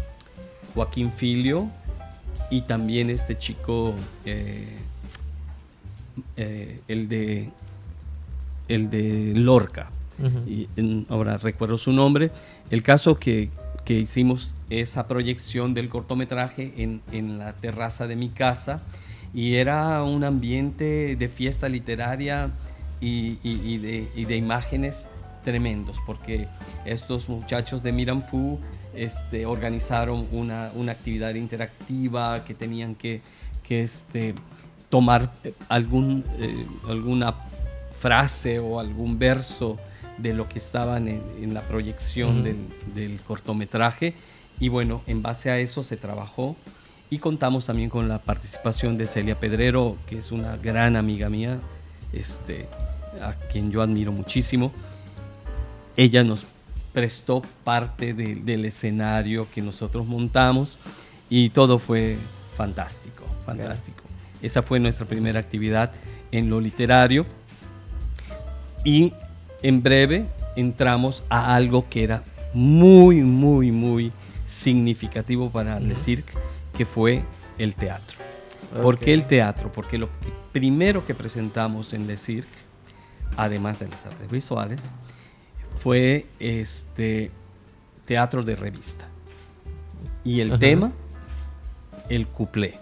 Joaquín 0.73 1.11
Filio, 1.11 1.69
y 2.49 2.61
también 2.61 3.09
este 3.09 3.37
chico, 3.37 3.93
eh, 4.25 4.77
eh, 6.35 6.79
el, 6.87 7.09
de, 7.09 7.49
el 8.67 8.89
de 8.89 9.33
Lorca. 9.35 9.91
Uh 10.19 10.23
-huh. 10.23 10.47
y, 10.47 10.69
en, 10.77 11.05
ahora 11.09 11.37
recuerdo 11.37 11.77
su 11.77 11.91
nombre. 11.91 12.31
El 12.71 12.81
caso 12.81 13.15
que, 13.15 13.49
que 13.85 13.93
hicimos 13.93 14.53
esa 14.69 15.07
proyección 15.07 15.73
del 15.73 15.89
cortometraje 15.89 16.73
en, 16.77 17.01
en 17.11 17.37
la 17.37 17.53
terraza 17.53 18.07
de 18.07 18.15
mi 18.15 18.29
casa 18.29 18.81
y 19.33 19.55
era 19.55 20.03
un 20.03 20.23
ambiente 20.23 21.15
de 21.15 21.27
fiesta 21.27 21.69
literaria 21.69 22.49
y, 22.99 23.37
y, 23.43 23.59
y, 23.63 23.77
de, 23.77 24.07
y, 24.15 24.25
de, 24.25 24.35
imágenes 24.35 25.05
tremendos, 25.43 25.97
porque 26.05 26.47
estos 26.85 27.29
muchachos 27.29 27.83
de 27.83 27.91
Miramfu 27.91 28.59
este, 28.97 29.45
organizaron 29.45 30.27
una, 30.31 30.71
una, 30.75 30.91
actividad 30.91 31.35
interactiva 31.35 32.43
que 32.43 32.53
tenían 32.53 32.95
que, 32.95 33.21
que 33.63 33.83
este, 33.83 34.33
tomar 34.89 35.31
algún, 35.69 36.23
eh, 36.39 36.65
alguna 36.89 37.35
frase 37.97 38.59
o 38.59 38.79
algún 38.79 39.19
verso 39.19 39.77
de 40.17 40.33
lo 40.33 40.49
que 40.49 40.59
estaban 40.59 41.07
en, 41.07 41.21
en 41.41 41.53
la 41.53 41.61
proyección 41.61 42.39
uh 42.39 42.41
-huh. 42.41 42.43
del, 42.43 42.57
del 42.95 43.21
cortometraje 43.21 44.15
y 44.59 44.69
bueno, 44.69 45.01
en 45.07 45.21
base 45.21 45.51
a 45.51 45.57
eso 45.59 45.83
se 45.83 45.97
trabajó 45.97 46.55
y 47.09 47.19
contamos 47.19 47.65
también 47.65 47.89
con 47.89 48.07
la 48.07 48.19
participación 48.19 48.97
de 48.97 49.07
Celia 49.07 49.39
Pedrero, 49.39 49.95
que 50.07 50.17
es 50.17 50.31
una 50.31 50.57
gran 50.57 50.95
amiga 50.95 51.29
mía, 51.29 51.59
este, 52.11 52.67
a 53.21 53.33
quien 53.51 53.71
yo 53.71 53.81
admiro 53.81 54.11
muchísimo. 54.11 54.71
Ella 55.95 56.23
nos 56.23 56.45
prestó 56.97 57.43
parte 57.63 58.15
de, 58.15 58.33
del 58.33 58.65
escenario 58.65 59.45
que 59.53 59.61
nosotros 59.61 60.07
montamos 60.07 60.79
y 61.29 61.51
todo 61.51 61.77
fue 61.77 62.17
fantástico, 62.55 63.23
fantástico. 63.45 64.01
Esa 64.41 64.63
fue 64.63 64.79
nuestra 64.79 65.05
primera 65.05 65.39
actividad 65.39 65.91
en 66.31 66.49
lo 66.49 66.59
literario 66.59 67.23
y 68.83 69.13
en 69.61 69.83
breve 69.83 70.25
entramos 70.55 71.21
a 71.29 71.53
algo 71.53 71.87
que 71.87 72.03
era 72.03 72.23
muy, 72.55 73.17
muy, 73.17 73.71
muy 73.71 74.11
significativo 74.47 75.51
para 75.51 75.77
el 75.77 75.95
circo 75.97 76.39
que 76.75 76.87
fue 76.87 77.21
el 77.59 77.75
teatro. 77.75 78.17
Okay. 78.71 78.81
¿Por 78.81 78.97
qué 78.97 79.13
el 79.13 79.25
teatro? 79.25 79.71
Porque 79.71 79.99
lo 79.99 80.09
primero 80.51 81.05
que 81.05 81.13
presentamos 81.13 81.93
en 81.93 82.07
Le 82.07 82.17
Cirque, 82.17 82.57
además 83.35 83.77
de 83.77 83.87
las 83.87 84.03
artes 84.07 84.31
visuales, 84.31 84.91
fue 85.79 86.25
este 86.39 87.31
teatro 88.05 88.43
de 88.43 88.55
revista. 88.55 89.05
Y 90.23 90.41
el 90.41 90.59
tema, 90.59 90.91
el 92.09 92.27
cuplé. 92.27 92.79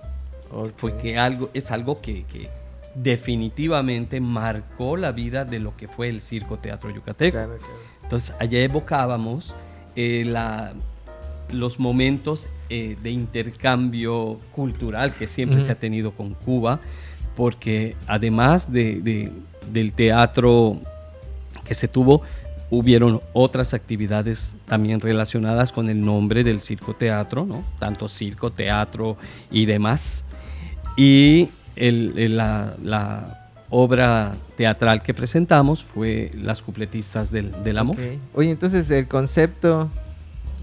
Okay. 0.52 0.74
Fue 0.78 0.98
que 0.98 1.18
algo, 1.18 1.50
es 1.54 1.72
algo 1.72 2.02
que, 2.02 2.24
que, 2.24 2.50
definitivamente 2.96 4.22
marcó 4.22 4.96
la 4.96 5.12
vida 5.12 5.44
de 5.44 5.60
lo 5.60 5.76
que 5.76 5.88
fue 5.88 6.08
el 6.08 6.22
circo 6.22 6.58
teatro 6.58 6.90
yucateco. 6.90 7.34
Claro, 7.34 7.58
claro. 7.58 7.74
Entonces 8.04 8.34
allá 8.40 8.60
evocábamos 8.60 9.54
eh, 9.96 10.24
la, 10.26 10.74
los 11.52 11.80
momentos 11.80 12.48
eh, 12.70 12.96
de 13.04 13.12
intercambio 13.12 14.40
cultural 14.54 15.14
que 15.14 15.28
siempre 15.28 15.62
se 15.62 15.72
ha 15.72 15.76
tenido 15.76 16.12
con 16.12 16.34
Cuba, 16.34 16.80
porque 17.36 17.96
además 18.08 18.72
de, 18.72 19.02
de, 19.02 19.32
del 19.72 19.92
teatro 19.94 20.78
que 21.66 21.74
se 21.74 21.88
tuvo, 21.88 22.22
hubieron 22.70 23.22
otras 23.34 23.74
actividades 23.74 24.56
también 24.66 25.00
relacionadas 25.00 25.72
con 25.72 25.90
el 25.90 26.04
nombre 26.04 26.44
del 26.44 26.62
circo 26.62 26.94
teatro, 26.94 27.46
¿no? 27.46 27.64
tanto 27.80 28.08
circo, 28.08 28.52
teatro 28.52 29.18
y 29.52 29.66
demás. 29.66 30.26
Y 30.98 31.50
el, 31.76 32.14
el, 32.18 32.38
la, 32.38 32.76
la, 32.84 33.42
obra 33.70 34.36
teatral 34.56 35.02
que 35.02 35.14
presentamos 35.14 35.84
fue 35.84 36.32
Las 36.36 36.62
cupletistas 36.62 37.32
del, 37.32 37.52
del 37.64 37.78
amor. 37.78 37.96
Okay. 37.96 38.20
Oye, 38.34 38.52
entonces 38.52 38.90
el 38.92 39.08
concepto 39.08 39.90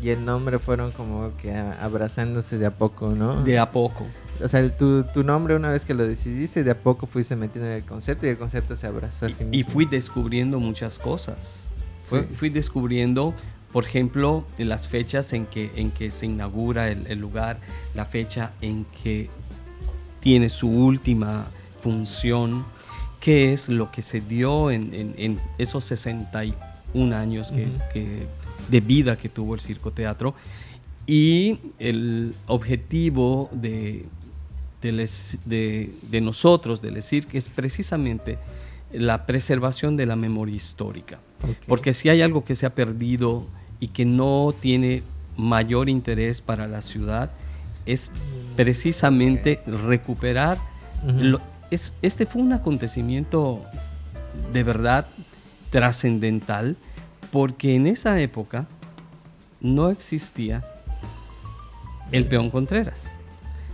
y 0.01 0.11
el 0.11 0.25
nombre 0.25 0.59
fueron 0.59 0.93
como 0.93 1.37
que 1.37 1.53
abrazándose 1.53 2.59
de 2.59 2.67
a 2.67 2.71
poco, 2.71 3.09
¿no? 3.11 3.43
De 3.43 3.59
a 3.59 3.71
poco. 3.71 4.07
O 4.43 4.49
sea, 4.49 4.69
tu, 4.77 5.05
tu 5.05 5.23
nombre 5.23 5.55
una 5.55 5.71
vez 5.71 5.85
que 5.85 5.95
lo 5.95 6.07
decidiste, 6.07 6.65
de 6.65 6.71
a 6.73 6.79
poco 6.79 7.07
fuiste 7.07 7.37
metiendo 7.37 7.71
en 7.71 7.77
el 7.77 7.85
concepto 7.85 8.27
y 8.27 8.31
el 8.31 8.39
concepto 8.39 8.75
se 8.75 8.87
abrazó 8.87 9.27
a 9.27 9.31
sí 9.31 9.45
mismo. 9.45 9.55
Y 9.55 9.63
fui 9.63 9.85
descubriendo 9.85 10.59
muchas 10.59 10.99
cosas. 10.99 11.62
Sí. 12.21 12.35
Fui, 12.37 12.49
descubriendo, 12.49 13.35
por 13.73 13.85
ejemplo, 13.85 14.45
las 14.59 14.87
fechas 14.89 15.33
en 15.33 15.47
que, 15.47 15.71
en 15.77 15.91
que 15.91 16.11
se 16.11 16.27
inaugura 16.27 16.91
el, 16.91 17.07
el 17.07 17.19
lugar, 17.19 17.59
la 17.95 18.05
fecha 18.05 18.53
en 18.61 18.85
que 19.03 19.31
tiene 20.21 20.49
su 20.49 20.69
última 20.69 21.47
función, 21.81 22.65
qué 23.21 23.53
es 23.53 23.69
lo 23.69 23.91
que 23.91 24.03
se 24.03 24.21
dio 24.21 24.71
en, 24.71 24.95
en, 24.95 25.15
en 25.17 25.41
esos 25.59 25.85
61 25.85 27.17
años 27.17 27.51
que, 27.51 27.65
uh 27.65 27.69
-huh. 27.69 27.93
que 27.93 28.27
de 28.69 28.81
vida 28.81 29.17
que 29.17 29.29
tuvo 29.29 29.55
el 29.55 29.61
circo 29.61 29.91
teatro 29.91 30.35
y 31.07 31.59
el 31.79 32.35
objetivo 32.47 33.49
de, 33.53 34.05
de, 34.81 34.93
les, 34.93 35.39
de, 35.45 35.91
de 36.11 36.21
nosotros, 36.21 36.81
del 36.81 37.03
circo, 37.03 37.37
es 37.37 37.49
precisamente 37.49 38.39
la 38.93 39.27
preservación 39.27 39.97
de 39.97 40.07
la 40.07 40.17
memoria 40.17 40.55
histórica. 40.55 41.19
Okay. 41.43 41.57
Porque 41.67 41.95
si 41.95 42.09
hay 42.09 42.23
algo 42.23 42.45
que 42.45 42.55
se 42.55 42.67
ha 42.67 42.75
perdido 42.75 43.47
y 43.81 43.89
que 43.89 44.05
no 44.05 44.55
tiene 44.59 45.03
mayor 45.37 45.89
interés 45.89 46.41
para 46.41 46.67
la 46.67 46.83
ciudad, 46.83 47.31
es 47.87 48.11
precisamente 48.57 49.61
recuperar 49.67 50.59
uh 51.05 51.09
-huh. 51.09 51.21
lo, 51.21 51.41
es, 51.71 51.95
este 52.03 52.27
fue 52.27 52.43
un 52.43 52.53
acontecimiento 52.53 53.61
de 54.53 54.63
verdad 54.63 55.07
trascendental 55.71 56.77
porque 57.31 57.75
en 57.75 57.87
esa 57.87 58.21
época 58.21 58.67
no 59.61 59.89
existía 59.89 60.65
el 62.13 62.27
peón 62.27 62.51
Contreras. 62.51 63.11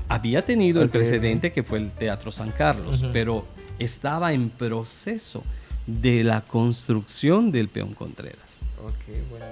Había 0.09 0.43
tenido 0.43 0.81
el 0.81 0.89
precedente 0.91 1.53
que 1.53 1.63
fue 1.63 1.79
el 1.79 1.93
Teatro 1.93 2.31
San 2.31 2.51
Carlos, 2.53 3.05
pero 3.13 3.45
estaba 3.78 4.32
en 4.32 4.50
proceso 4.50 5.42
de 5.87 6.23
la 6.25 6.42
construcción 6.42 7.50
del 7.50 7.68
peón 7.68 7.94
Contreras. 7.94 8.61
Ok, 8.85 9.16
bueno. 9.30 9.47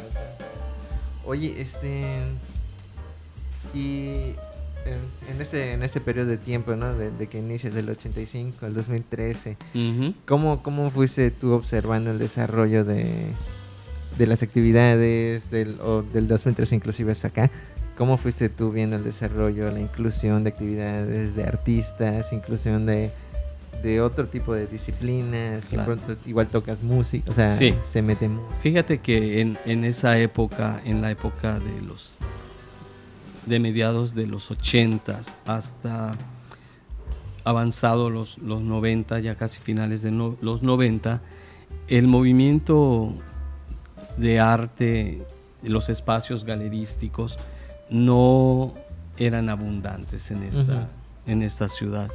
Oye, 1.25 1.61
este. 1.61 2.04
Y 3.75 4.35
en, 4.87 5.35
en 5.35 5.40
este, 5.40 5.73
en 5.73 5.83
este 5.83 6.00
periodo 6.00 6.28
de 6.28 6.37
tiempo, 6.38 6.76
¿no? 6.76 6.95
De, 6.95 7.11
de 7.11 7.26
que 7.26 7.38
inicias 7.38 7.75
del 7.75 7.90
85 7.90 8.66
al 8.66 8.75
2013, 8.75 9.56
Ujú. 9.75 10.14
¿cómo, 10.26 10.62
¿cómo 10.62 10.90
fuiste 10.90 11.30
tú 11.30 11.52
observando 11.52 12.11
el 12.11 12.18
desarrollo 12.18 12.85
de, 12.85 13.06
de 14.16 14.26
las 14.26 14.42
actividades 14.42 15.50
del, 15.50 15.78
o 15.80 16.02
del 16.02 16.28
2013 16.28 16.76
inclusive 16.76 17.12
hasta 17.12 17.28
acá? 17.28 17.50
¿Cómo 17.99 18.18
fuiste 18.18 18.49
tú 18.49 18.71
viendo 18.71 18.97
el 18.97 19.04
desarrollo, 19.04 19.71
la 19.71 19.80
inclusión 19.80 20.45
de 20.45 20.50
actividades 20.50 21.35
de 21.35 21.45
artistas, 21.45 22.33
inclusión 22.33 22.87
de, 22.87 23.11
de 23.87 24.00
otro 24.00 24.26
tipo 24.26 24.52
de 24.55 24.66
disciplinas, 24.66 25.66
que 25.66 25.76
Claro. 25.76 25.97
pronto 25.97 26.21
igual 26.28 26.49
tocas 26.49 26.83
música, 26.83 27.31
o 27.31 27.35
sea, 27.35 27.49
Sí. 27.49 27.75
se 27.85 28.02
mete 28.02 28.28
música? 28.28 28.55
Fíjate 28.61 28.99
que 28.99 29.40
en, 29.40 29.57
en 29.64 29.85
esa 29.85 30.19
época, 30.19 30.81
en 30.85 31.00
la 31.02 31.11
época 31.12 31.59
de 31.61 31.81
los 31.83 32.19
de 33.47 33.61
mediados 33.61 34.14
de 34.16 34.26
los 34.26 34.50
80 34.50 35.21
hasta 35.47 36.16
avanzado 37.45 38.11
los, 38.11 38.38
los 38.38 38.61
90, 38.61 39.21
ya 39.21 39.37
casi 39.37 39.61
finales 39.61 40.02
de 40.02 40.11
no- 40.11 40.37
los 40.40 40.62
90, 40.64 41.21
el 41.87 42.09
movimiento 42.09 43.12
de 44.16 44.40
arte, 44.40 45.25
los 45.62 45.88
espacios 45.88 46.43
galerísticos 46.45 47.38
no 47.88 48.75
eran 49.16 49.49
abundantes 49.49 50.31
en 50.33 50.43
esta, 50.43 50.88
en 51.26 51.43
esta 51.43 51.69
ciudad. 51.69 52.11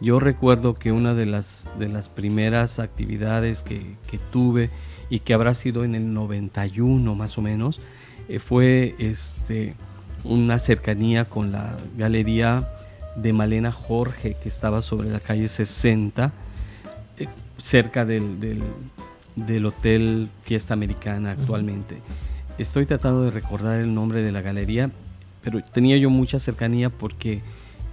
Yo 0.00 0.18
recuerdo 0.20 0.74
que 0.74 0.92
una 0.92 1.14
de 1.14 1.26
las, 1.26 1.66
de 1.78 1.88
las 1.88 2.08
primeras 2.08 2.78
actividades 2.78 3.62
que, 3.62 3.96
que 4.10 4.18
tuve 4.30 4.70
y 5.08 5.20
que 5.20 5.32
habrá 5.34 5.54
sido 5.54 5.84
en 5.84 5.94
el 5.94 6.12
91 6.12 7.14
más 7.14 7.38
o 7.38 7.42
menos, 7.42 7.80
eh, 8.28 8.38
fue 8.38 8.94
este, 8.98 9.74
una 10.24 10.58
cercanía 10.58 11.24
con 11.26 11.50
la 11.52 11.76
galería 11.96 12.68
de 13.14 13.32
Malena 13.32 13.72
Jorge 13.72 14.36
que 14.42 14.48
estaba 14.48 14.82
sobre 14.82 15.08
la 15.08 15.20
calle 15.20 15.48
60, 15.48 16.32
eh, 17.18 17.28
cerca 17.56 18.04
del, 18.04 18.38
del- 18.40 18.62
del 19.36 19.66
Hotel 19.66 20.28
Fiesta 20.42 20.72
Americana 20.74 21.32
actualmente. 21.32 21.98
Estoy 22.58 22.86
tratando 22.86 23.22
de 23.22 23.30
recordar 23.30 23.80
el 23.80 23.94
nombre 23.94 24.22
de 24.22 24.32
la 24.32 24.40
galería, 24.40 24.90
pero 25.42 25.62
tenía 25.62 25.96
yo 25.98 26.08
mucha 26.10 26.38
cercanía 26.38 26.88
porque 26.90 27.42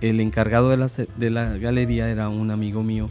el 0.09 0.19
encargado 0.19 0.69
de 0.69 0.77
la, 0.77 0.87
de 1.17 1.29
la 1.29 1.57
galería 1.57 2.09
era 2.09 2.29
un 2.29 2.51
amigo 2.51 2.83
mío 2.83 3.07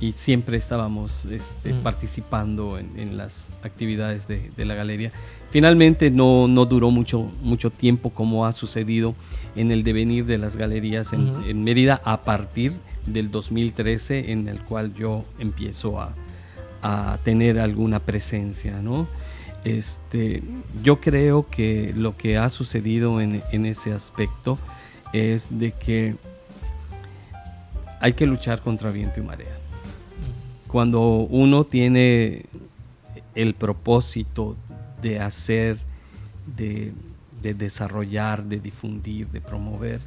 y 0.00 0.12
siempre 0.12 0.56
estábamos 0.56 1.24
este, 1.26 1.72
Mm. 1.74 1.82
participando 1.82 2.76
en, 2.78 2.90
en 2.98 3.16
las 3.16 3.50
actividades 3.62 4.26
de, 4.26 4.50
de 4.56 4.64
la 4.64 4.74
galería. 4.74 5.12
Finalmente 5.50 6.10
no, 6.10 6.48
no 6.48 6.64
duró 6.66 6.90
mucho, 6.90 7.30
mucho 7.42 7.70
tiempo 7.70 8.10
como 8.10 8.44
ha 8.44 8.52
sucedido 8.52 9.14
en 9.54 9.70
el 9.70 9.84
devenir 9.84 10.26
de 10.26 10.38
las 10.38 10.56
galerías 10.56 11.12
en, 11.12 11.28
Ujú. 11.30 11.48
en 11.48 11.62
Mérida 11.62 12.00
a 12.04 12.22
partir 12.22 12.72
del 13.06 13.30
2013 13.30 14.32
en 14.32 14.48
el 14.48 14.60
cual 14.64 14.92
yo 14.94 15.24
empiezo 15.38 16.00
a, 16.00 16.14
a 16.82 17.18
tener 17.22 17.60
alguna 17.60 18.00
presencia, 18.00 18.80
¿no? 18.82 19.06
Este, 19.64 20.42
yo 20.82 21.00
creo 21.00 21.46
que 21.46 21.92
lo 21.96 22.16
que 22.16 22.36
ha 22.38 22.50
sucedido 22.50 23.20
en, 23.20 23.42
en 23.52 23.66
ese 23.66 23.92
aspecto 23.92 24.58
es 25.12 25.58
de 25.60 25.70
que 25.70 26.16
hay 28.02 28.14
que 28.14 28.26
luchar 28.26 28.60
contra 28.60 28.90
viento 28.90 29.20
y 29.20 29.22
marea. 29.22 29.56
Cuando 30.66 31.00
uno 31.00 31.62
tiene 31.62 32.46
el 33.36 33.54
propósito 33.54 34.56
de 35.00 35.20
hacer, 35.20 35.78
de, 36.56 36.92
de 37.40 37.54
desarrollar, 37.54 38.42
de 38.42 38.58
difundir, 38.58 39.28
de 39.28 39.40
promover, 39.40 40.00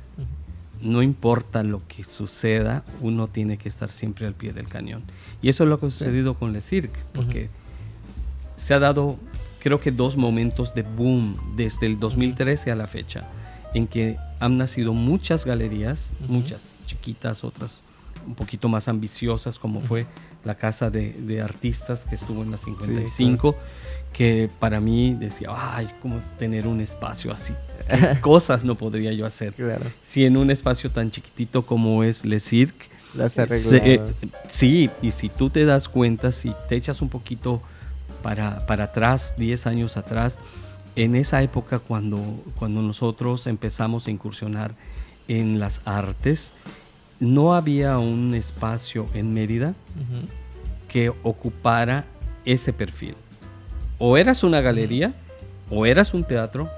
no 0.81 1.01
importa 1.01 1.63
lo 1.63 1.81
que 1.87 2.03
suceda, 2.03 2.83
uno 2.99 3.27
tiene 3.27 3.57
que 3.57 3.69
estar 3.69 3.89
siempre 3.89 4.27
al 4.27 4.33
pie 4.33 4.51
del 4.51 4.67
cañón. 4.67 5.01
Y 5.41 5.47
eso 5.47 5.63
es 5.63 5.69
lo 5.69 5.79
que 5.79 5.85
ha 5.85 5.89
sucedido 5.89 6.33
con 6.33 6.51
Le 6.51 6.59
Cirque, 6.59 6.99
porque 7.13 7.47
se 8.57 8.73
ha 8.73 8.79
dado, 8.79 9.15
creo 9.59 9.79
que 9.79 9.91
dos 9.91 10.17
momentos 10.17 10.75
de 10.75 10.81
boom 10.81 11.37
desde 11.55 11.85
el 11.85 11.97
2013 11.97 12.71
a 12.71 12.75
la 12.75 12.87
fecha, 12.87 13.25
en 13.75 13.87
que 13.87 14.17
han 14.39 14.57
nacido 14.57 14.93
muchas 14.93 15.45
galerías, 15.45 16.11
muchas 16.27 16.71
chiquitas, 16.87 17.43
otras 17.43 17.81
un 18.25 18.33
poquito 18.33 18.67
más 18.69 18.87
ambiciosas, 18.87 19.59
como 19.59 19.81
fue 19.81 20.07
la 20.43 20.55
Casa 20.55 20.89
de, 20.89 21.13
de 21.13 21.41
Artistas 21.41 22.05
que 22.05 22.15
estuvo 22.15 22.41
en 22.41 22.49
la 22.51 22.57
55, 22.57 23.55
que 24.13 24.49
para 24.59 24.79
mí 24.79 25.13
decía, 25.19 25.49
ay, 25.51 25.89
¿cómo 26.01 26.17
tener 26.39 26.65
un 26.65 26.81
espacio 26.81 27.31
así? 27.31 27.53
¿Qué 27.89 28.19
cosas 28.21 28.63
no 28.63 28.75
podría 28.75 29.11
yo 29.13 29.25
hacer? 29.27 29.53
Claro, 29.53 29.83
Si 30.01 30.25
en 30.25 30.37
un 30.37 30.49
espacio 30.49 30.89
tan 30.89 31.11
chiquitito 31.11 31.63
como 31.65 32.03
es 32.03 32.25
Le 32.25 32.39
Cirque, 32.39 32.87
las 33.13 33.33
se- 33.33 33.45
eh, 33.93 34.01
sí, 34.47 34.89
y 35.01 35.11
si 35.11 35.29
tú 35.29 35.49
te 35.49 35.65
das 35.65 35.87
cuenta, 35.87 36.31
si 36.31 36.53
te 36.67 36.75
echas 36.75 37.01
un 37.01 37.09
poquito 37.09 37.61
para, 38.23 38.65
para 38.65 38.85
atrás, 38.85 39.35
10 39.37 39.67
años 39.67 39.97
atrás, 39.97 40.39
en 40.95 41.15
esa 41.15 41.41
época 41.41 41.79
cuando, 41.79 42.21
cuando 42.57 42.81
nosotros 42.81 43.47
empezamos 43.47 44.07
a 44.07 44.11
incursionar 44.11 44.75
en 45.27 45.59
las 45.59 45.81
artes, 45.85 46.53
no 47.19 47.53
había 47.53 47.97
un 47.97 48.33
espacio 48.33 49.05
en 49.13 49.33
Mérida 49.33 49.73
que 50.87 51.09
ocupara 51.23 52.05
ese 52.45 52.73
perfil. 52.73 53.15
O 53.97 54.17
eras 54.17 54.43
una 54.43 54.61
galería, 54.61 55.13
o 55.69 55.85
eras 55.85 56.13
un 56.13 56.23
teatro, 56.25 56.69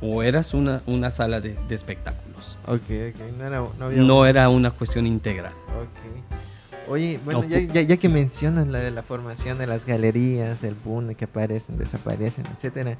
o 0.00 0.22
eras 0.22 0.54
una, 0.54 0.82
una 0.86 1.10
sala 1.10 1.40
de, 1.40 1.56
de 1.68 1.74
espectáculos. 1.74 2.56
Ok, 2.66 2.82
ok, 2.82 3.32
no, 3.38 3.46
era, 3.46 3.64
no 3.78 3.84
había... 3.86 4.02
No 4.02 4.26
era 4.26 4.48
una 4.48 4.70
cuestión 4.70 5.06
integral. 5.06 5.52
Ok. 5.80 6.88
Oye, 6.90 7.20
bueno, 7.24 7.42
No, 7.42 7.48
ya, 7.48 7.60
ya, 7.60 7.82
ya 7.82 7.96
que 7.96 8.08
mencionas 8.08 8.66
la 8.68 8.78
de 8.78 8.90
la 8.90 9.02
formación 9.02 9.58
de 9.58 9.66
las 9.66 9.84
galerías, 9.84 10.62
el 10.64 10.74
boom 10.74 11.14
que 11.14 11.26
aparecen, 11.26 11.76
desaparecen, 11.76 12.46
etcétera. 12.46 12.96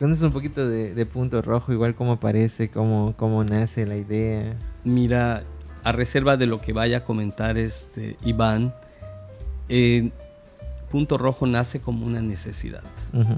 Conoces 0.00 0.22
un 0.24 0.32
poquito 0.32 0.66
de, 0.66 0.94
de 0.94 1.06
Punto 1.06 1.42
Rojo, 1.42 1.72
igual 1.72 1.94
cómo 1.94 2.12
aparece, 2.12 2.70
cómo, 2.70 3.14
cómo 3.18 3.44
nace 3.44 3.86
la 3.86 3.96
idea. 3.96 4.56
Mira, 4.82 5.44
a 5.84 5.92
reserva 5.92 6.36
de 6.38 6.46
lo 6.46 6.58
que 6.60 6.72
vaya 6.72 6.98
a 6.98 7.04
comentar 7.04 7.58
este 7.58 8.16
Iván, 8.24 8.74
eh, 9.68 10.10
Punto 10.90 11.18
Rojo 11.18 11.46
nace 11.46 11.80
como 11.80 12.06
una 12.06 12.22
necesidad. 12.22 12.82
Ujú. 13.12 13.36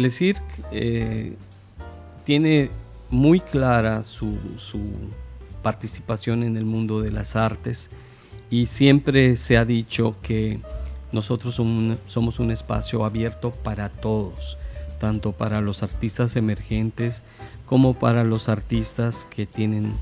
Le 0.00 0.10
Cirque 0.10 0.62
eh, 0.70 1.34
tiene 2.24 2.70
muy 3.10 3.40
clara 3.40 4.04
su, 4.04 4.38
su 4.56 4.80
participación 5.62 6.44
en 6.44 6.56
el 6.56 6.64
mundo 6.64 7.00
de 7.00 7.10
las 7.10 7.34
artes 7.36 7.90
y 8.48 8.66
siempre 8.66 9.34
se 9.36 9.56
ha 9.56 9.64
dicho 9.64 10.14
que 10.22 10.60
nosotros 11.10 11.58
som- 11.58 11.96
somos 12.06 12.38
un 12.38 12.50
espacio 12.52 13.04
abierto 13.04 13.50
para 13.50 13.88
todos, 13.88 14.56
tanto 14.98 15.32
para 15.32 15.60
los 15.60 15.82
artistas 15.82 16.36
emergentes 16.36 17.24
como 17.66 17.94
para 17.94 18.24
los 18.24 18.48
artistas 18.48 19.26
que 19.28 19.44
tienen 19.46 19.94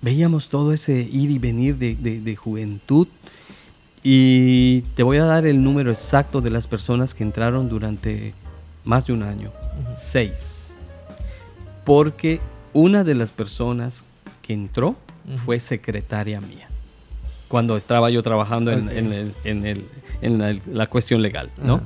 veíamos 0.01 0.49
todo 0.49 0.73
ese 0.73 1.01
ir 1.03 1.31
y 1.31 1.39
venir 1.39 1.77
de, 1.77 1.95
de- 1.95 2.21
de 2.21 2.35
juventud 2.37 3.07
y 4.03 4.81
te 4.97 5.03
voy 5.03 5.19
a 5.19 5.25
dar 5.25 5.47
el 5.47 5.63
número 5.63 5.91
exacto 5.91 6.41
de 6.41 6.51
las 6.51 6.67
personas 6.67 7.15
que 7.15 7.23
entraron 7.23 7.69
durante 7.69 8.35
más 8.85 9.07
de 9.07 9.13
un 9.13 9.23
año. 9.23 9.51
Seis. 9.97 10.73
Porque 11.85 12.41
una 12.73 13.05
de 13.05 13.15
las 13.15 13.31
personas 13.33 14.05
que 14.43 14.53
entró 14.55 14.97
fue 15.45 15.61
secretaria 15.61 16.41
mía. 16.41 16.69
Cuando 17.49 17.77
estaba 17.77 18.11
yo 18.11 18.23
trabajando 18.23 18.73
en, 18.73 18.87
Ok. 18.89 18.93
en 18.95 19.13
el- 19.13 19.33
en 19.45 19.67
el- 19.67 19.85
en 20.23 20.39
la, 20.39 20.57
la 20.73 20.87
cuestión 20.89 21.21
legal, 21.23 21.51
¿no? 21.63 21.81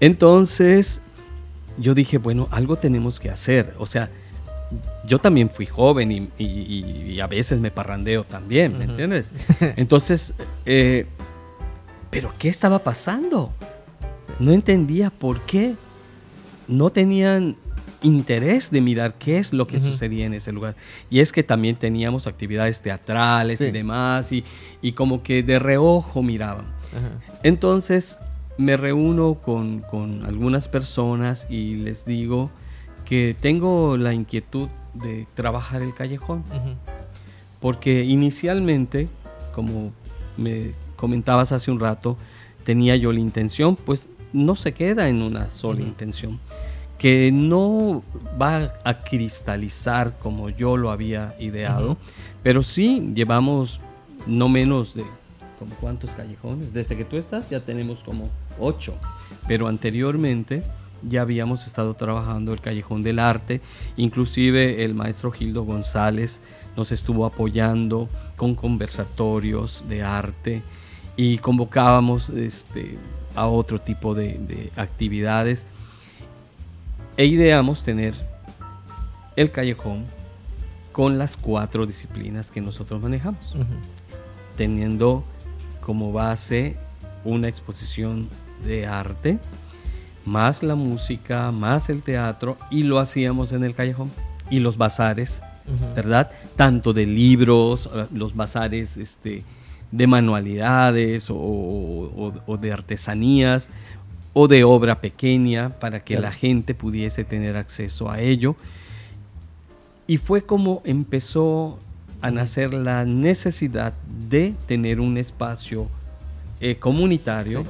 Entonces, 0.00 1.00
yo 1.78 1.94
dije, 1.94 2.18
bueno, 2.18 2.48
algo 2.50 2.76
tenemos 2.76 3.20
que 3.20 3.30
hacer. 3.30 3.74
O 3.78 3.86
sea, 3.86 4.10
yo 5.06 5.18
también 5.18 5.50
fui 5.50 5.66
joven 5.66 6.10
y, 6.12 6.28
y- 6.42 7.20
a 7.20 7.26
veces 7.26 7.60
me 7.60 7.70
parrandeo 7.70 8.24
también, 8.24 8.76
¿me 8.76 8.84
entiendes? 8.84 9.32
Entonces, 9.76 10.34
eh, 10.66 11.06
¿pero 12.14 12.32
qué 12.38 12.48
estaba 12.48 12.78
pasando? 12.78 13.52
No 14.38 14.52
entendía 14.52 15.10
por 15.10 15.40
qué 15.42 15.74
no 16.68 16.88
tenían 16.90 17.56
interés 18.02 18.70
de 18.70 18.80
mirar 18.80 19.14
qué 19.14 19.38
es 19.38 19.52
lo 19.52 19.66
que 19.66 19.78
sucedía 19.80 20.26
en 20.26 20.34
ese 20.34 20.52
lugar. 20.52 20.76
Y 21.10 21.20
es 21.20 21.32
que 21.32 21.42
también 21.42 21.76
teníamos 21.76 22.26
actividades 22.26 22.80
teatrales 22.82 23.58
Sí. 23.58 23.66
y 23.66 23.70
demás, 23.70 24.30
y, 24.32 24.44
y 24.80 24.92
como 24.92 25.22
que 25.22 25.42
de 25.42 25.58
reojo 25.58 26.22
miraban. 26.22 26.66
Ajá. 26.96 27.34
Entonces 27.42 28.18
me 28.58 28.76
reúno 28.76 29.34
con, 29.34 29.80
con 29.80 30.24
algunas 30.24 30.68
personas 30.68 31.46
y 31.50 31.74
les 31.76 32.04
digo 32.04 32.50
que 33.04 33.34
tengo 33.38 33.96
la 33.96 34.14
inquietud 34.14 34.68
de 34.94 35.26
trabajar 35.34 35.82
el 35.82 35.94
callejón. 35.94 36.44
Porque 37.60 38.04
inicialmente, 38.04 39.08
como 39.54 39.92
me 40.36 40.72
comentabas 41.04 41.52
hace 41.52 41.70
un 41.70 41.80
rato, 41.80 42.16
tenía 42.64 42.96
yo 42.96 43.12
la 43.12 43.20
intención, 43.20 43.76
pues 43.76 44.08
no 44.32 44.54
se 44.54 44.72
queda 44.72 45.06
en 45.10 45.20
una 45.20 45.50
sola 45.50 45.80
Ujú. 45.80 45.88
intención, 45.88 46.40
que 46.96 47.30
no 47.30 48.02
va 48.40 48.72
a 48.84 49.00
cristalizar 49.00 50.16
como 50.16 50.48
yo 50.48 50.78
lo 50.78 50.90
había 50.90 51.34
ideado, 51.38 51.98
pero 52.42 52.62
sí 52.62 53.12
llevamos 53.14 53.80
no 54.26 54.48
menos 54.48 54.94
de 54.94 55.04
como 55.58 55.74
cuántos 55.74 56.12
callejones, 56.12 56.72
desde 56.72 56.96
que 56.96 57.04
tú 57.04 57.18
estás 57.18 57.50
ya 57.50 57.60
tenemos 57.60 58.02
como 58.02 58.30
ocho, 58.58 58.94
pero 59.46 59.68
anteriormente 59.68 60.62
ya 61.02 61.20
habíamos 61.20 61.66
estado 61.66 61.92
trabajando 61.92 62.54
el 62.54 62.60
Callejón 62.60 63.02
del 63.02 63.18
Arte, 63.18 63.60
inclusive 63.98 64.86
el 64.86 64.94
maestro 64.94 65.30
Gildo 65.30 65.64
González 65.64 66.40
nos 66.78 66.92
estuvo 66.92 67.26
apoyando 67.26 68.08
con 68.36 68.54
conversatorios 68.54 69.84
de 69.86 70.02
arte 70.02 70.62
y 71.16 71.38
convocábamos 71.38 72.28
este, 72.30 72.98
a 73.34 73.46
otro 73.46 73.80
tipo 73.80 74.14
de, 74.14 74.38
de 74.38 74.72
actividades 74.76 75.66
e 77.16 77.26
ideamos 77.26 77.82
tener 77.82 78.14
el 79.36 79.50
callejón 79.50 80.04
con 80.92 81.18
las 81.18 81.36
cuatro 81.36 81.86
disciplinas 81.86 82.50
que 82.50 82.60
nosotros 82.60 83.02
manejamos 83.02 83.52
Ujú. 83.54 83.64
teniendo 84.56 85.24
como 85.80 86.12
base 86.12 86.76
una 87.24 87.48
exposición 87.48 88.28
de 88.64 88.86
arte, 88.86 89.38
más 90.24 90.62
la 90.62 90.74
música, 90.74 91.50
más 91.52 91.90
el 91.90 92.02
teatro, 92.02 92.56
y 92.70 92.84
lo 92.84 92.98
hacíamos 92.98 93.52
en 93.52 93.64
el 93.64 93.74
callejón. 93.74 94.10
Y 94.50 94.60
los 94.60 94.76
bazares. 94.76 95.42
¿verdad? 95.96 96.30
Tanto 96.56 96.92
de 96.92 97.06
libros, 97.06 97.88
eh, 97.94 98.06
los 98.12 98.36
bazares 98.36 98.98
este, 98.98 99.42
de 99.96 100.06
manualidades 100.06 101.30
o, 101.30 101.36
o- 101.36 102.32
o 102.46 102.56
de 102.56 102.72
artesanías 102.72 103.70
o 104.32 104.48
de 104.48 104.64
obra 104.64 105.00
pequeña 105.00 105.70
para 105.78 106.00
que 106.00 106.14
Claro. 106.14 106.22
la 106.28 106.32
gente 106.32 106.74
pudiese 106.74 107.22
tener 107.24 107.56
acceso 107.56 108.10
a 108.10 108.18
ello. 108.20 108.56
Y 110.06 110.16
fue 110.18 110.42
como 110.42 110.82
empezó 110.84 111.78
a 112.20 112.30
nacer 112.30 112.74
la 112.74 113.04
necesidad 113.04 113.92
de 114.28 114.54
tener 114.66 114.98
un 115.00 115.16
espacio 115.16 115.86
eh, 116.60 116.76
comunitario 116.76 117.62
Sí. 117.62 117.68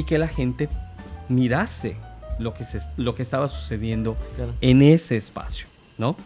y 0.00 0.02
que 0.04 0.18
la 0.18 0.28
gente 0.28 0.68
mirase 1.28 1.96
lo 2.38 2.54
que, 2.54 2.64
se, 2.64 2.78
lo 2.96 3.14
que 3.14 3.22
estaba 3.22 3.46
sucediendo 3.48 4.16
Claro. 4.36 4.54
en 4.60 4.82
ese 4.82 5.16
espacio, 5.16 5.66
¿no? 5.98 6.16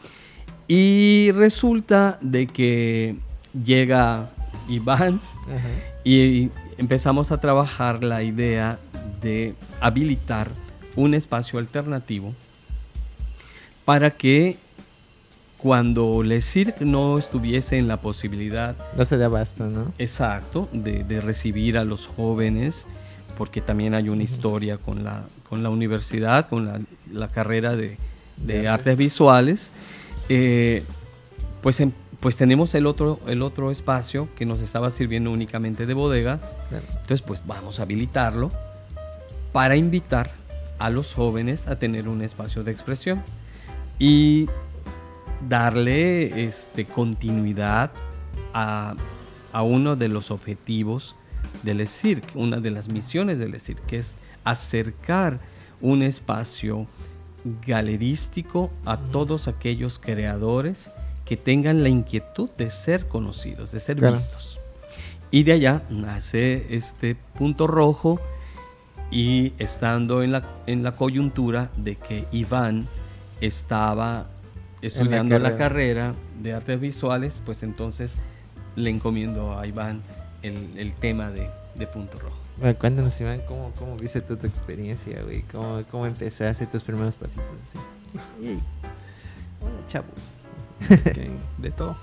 Y 0.69 1.31
resulta 1.33 2.19
de 2.21 2.47
que 2.47 3.17
llega 3.53 4.31
Iván 4.69 5.21
Ajá. 5.45 5.69
y 6.05 6.51
empezamos 6.79 7.31
a 7.33 7.41
trabajar 7.41 8.03
la 8.05 8.23
idea 8.23 8.79
de 9.23 9.55
habilitar 9.81 10.49
un 10.97 11.15
espacio 11.15 11.59
alternativo 11.59 12.33
para 13.85 14.11
que 14.11 14.57
cuando 15.59 16.23
el 16.23 16.43
CIRC 16.43 16.81
no 16.83 17.19
estuviese 17.19 17.79
en 17.79 17.89
la 17.89 17.99
posibilidad 18.01 18.77
No 18.97 19.05
se 19.05 19.17
da 19.17 19.27
abasto, 19.27 19.67
¿no? 19.67 19.93
exacto 19.99 20.69
de, 20.73 21.05
de 21.05 21.21
recibir 21.21 21.79
a 21.79 21.85
los 21.85 22.07
jóvenes, 22.07 22.87
porque 23.39 23.61
también 23.61 23.95
hay 23.95 24.09
una 24.11 24.23
historia 24.23 24.77
con 24.77 25.05
la, 25.05 25.25
con 25.49 25.63
la 25.63 25.71
universidad, 25.71 26.49
con 26.49 26.67
la, 26.67 26.81
la 27.11 27.29
carrera 27.29 27.77
de, 27.77 27.97
de 28.37 28.69
artes 28.69 28.97
visuales, 28.99 29.73
eh, 30.29 30.85
pues, 31.63 31.81
em- 31.81 31.93
pues 32.25 32.39
tenemos 32.39 32.75
el 32.75 32.87
otro, 32.87 33.21
el 33.27 33.43
otro 33.43 33.71
espacio 33.71 34.31
que 34.35 34.47
nos 34.47 34.61
estaba 34.61 34.91
sirviendo 34.91 35.31
únicamente 35.31 35.85
de 35.85 35.93
bodega, 35.93 36.41
Claro. 36.71 36.87
entonces 36.89 37.21
pues 37.21 37.43
vamos 37.47 37.79
a 37.79 37.83
habilitarlo 37.83 38.51
para 39.53 39.77
invitar 39.77 40.31
a 40.79 40.89
los 40.89 41.13
jóvenes 41.13 41.67
a 41.69 41.79
tener 41.79 42.09
un 42.09 42.23
espacio 42.23 42.65
de 42.65 42.73
expresión 42.73 43.23
y 43.99 44.49
darle 45.47 46.47
este, 46.47 46.87
continuidad 46.87 47.91
a, 48.55 48.95
a 49.53 49.63
uno 49.63 49.95
de 49.95 50.09
los 50.09 50.31
objetivos 50.31 51.17
del 51.63 51.83
ESIRC, 51.83 52.25
una 52.37 52.59
de 52.59 52.71
las 52.71 52.89
misiones 52.89 53.39
del 53.39 53.55
ESIRC, 53.55 53.85
que 53.85 53.99
es 53.99 54.15
acercar 54.45 55.41
un 55.83 56.03
espacio 56.03 56.87
galerístico 57.67 58.71
a 58.87 58.97
todos 58.97 59.47
aquellos 59.47 59.99
creadores 59.99 60.91
que 61.25 61.37
tengan 61.37 61.83
la 61.83 61.89
inquietud 61.89 62.51
de 62.59 62.69
ser 62.71 63.07
conocidos, 63.09 63.73
de 63.73 63.81
ser 63.81 63.97
Claro. 63.97 64.17
vistos. 64.17 64.59
Y 65.31 65.43
de 65.43 65.53
allá 65.53 65.83
nace 65.91 66.67
este 66.77 67.15
punto 67.15 67.67
rojo 67.67 68.21
y 69.11 69.53
estando 69.59 70.23
en 70.23 70.33
la, 70.33 70.45
en 70.67 70.83
la 70.83 70.93
coyuntura 70.93 71.71
de 71.77 71.97
que 71.97 72.27
Iván 72.31 72.87
estaba 73.41 74.27
estudiando 74.83 75.39
la 75.39 75.57
carrera. 75.57 76.13
carrera 76.13 76.15
de 76.43 76.53
artes 76.53 76.81
visuales, 76.81 77.43
pues 77.45 77.63
entonces 77.63 78.19
le 78.77 78.91
encomiendo 78.91 79.59
a 79.59 79.67
Iván 79.67 80.03
el, 80.43 80.77
el 80.77 80.95
tema 80.95 81.31
de, 81.31 81.49
de 81.75 81.87
punto 81.87 82.19
rojo. 82.19 82.37
Bueno, 82.59 82.79
cuéntanos, 82.79 83.21
Iván, 83.21 83.41
¿cómo, 83.49 83.73
cómo 83.79 83.97
viste 83.97 84.21
tú 84.21 84.37
tu 84.37 84.47
experiencia, 84.47 85.23
güey? 85.23 85.43
¿Cómo, 85.51 85.83
¿Cómo 85.91 86.07
empezaste 86.07 86.67
tus 86.67 86.83
primeros 86.83 87.17
pasitos? 87.17 87.45
Y- 88.43 88.59
Hola, 89.65 89.87
chavos. 89.89 90.35
Que 90.89 91.31
de 91.59 91.71
todo. 91.71 91.97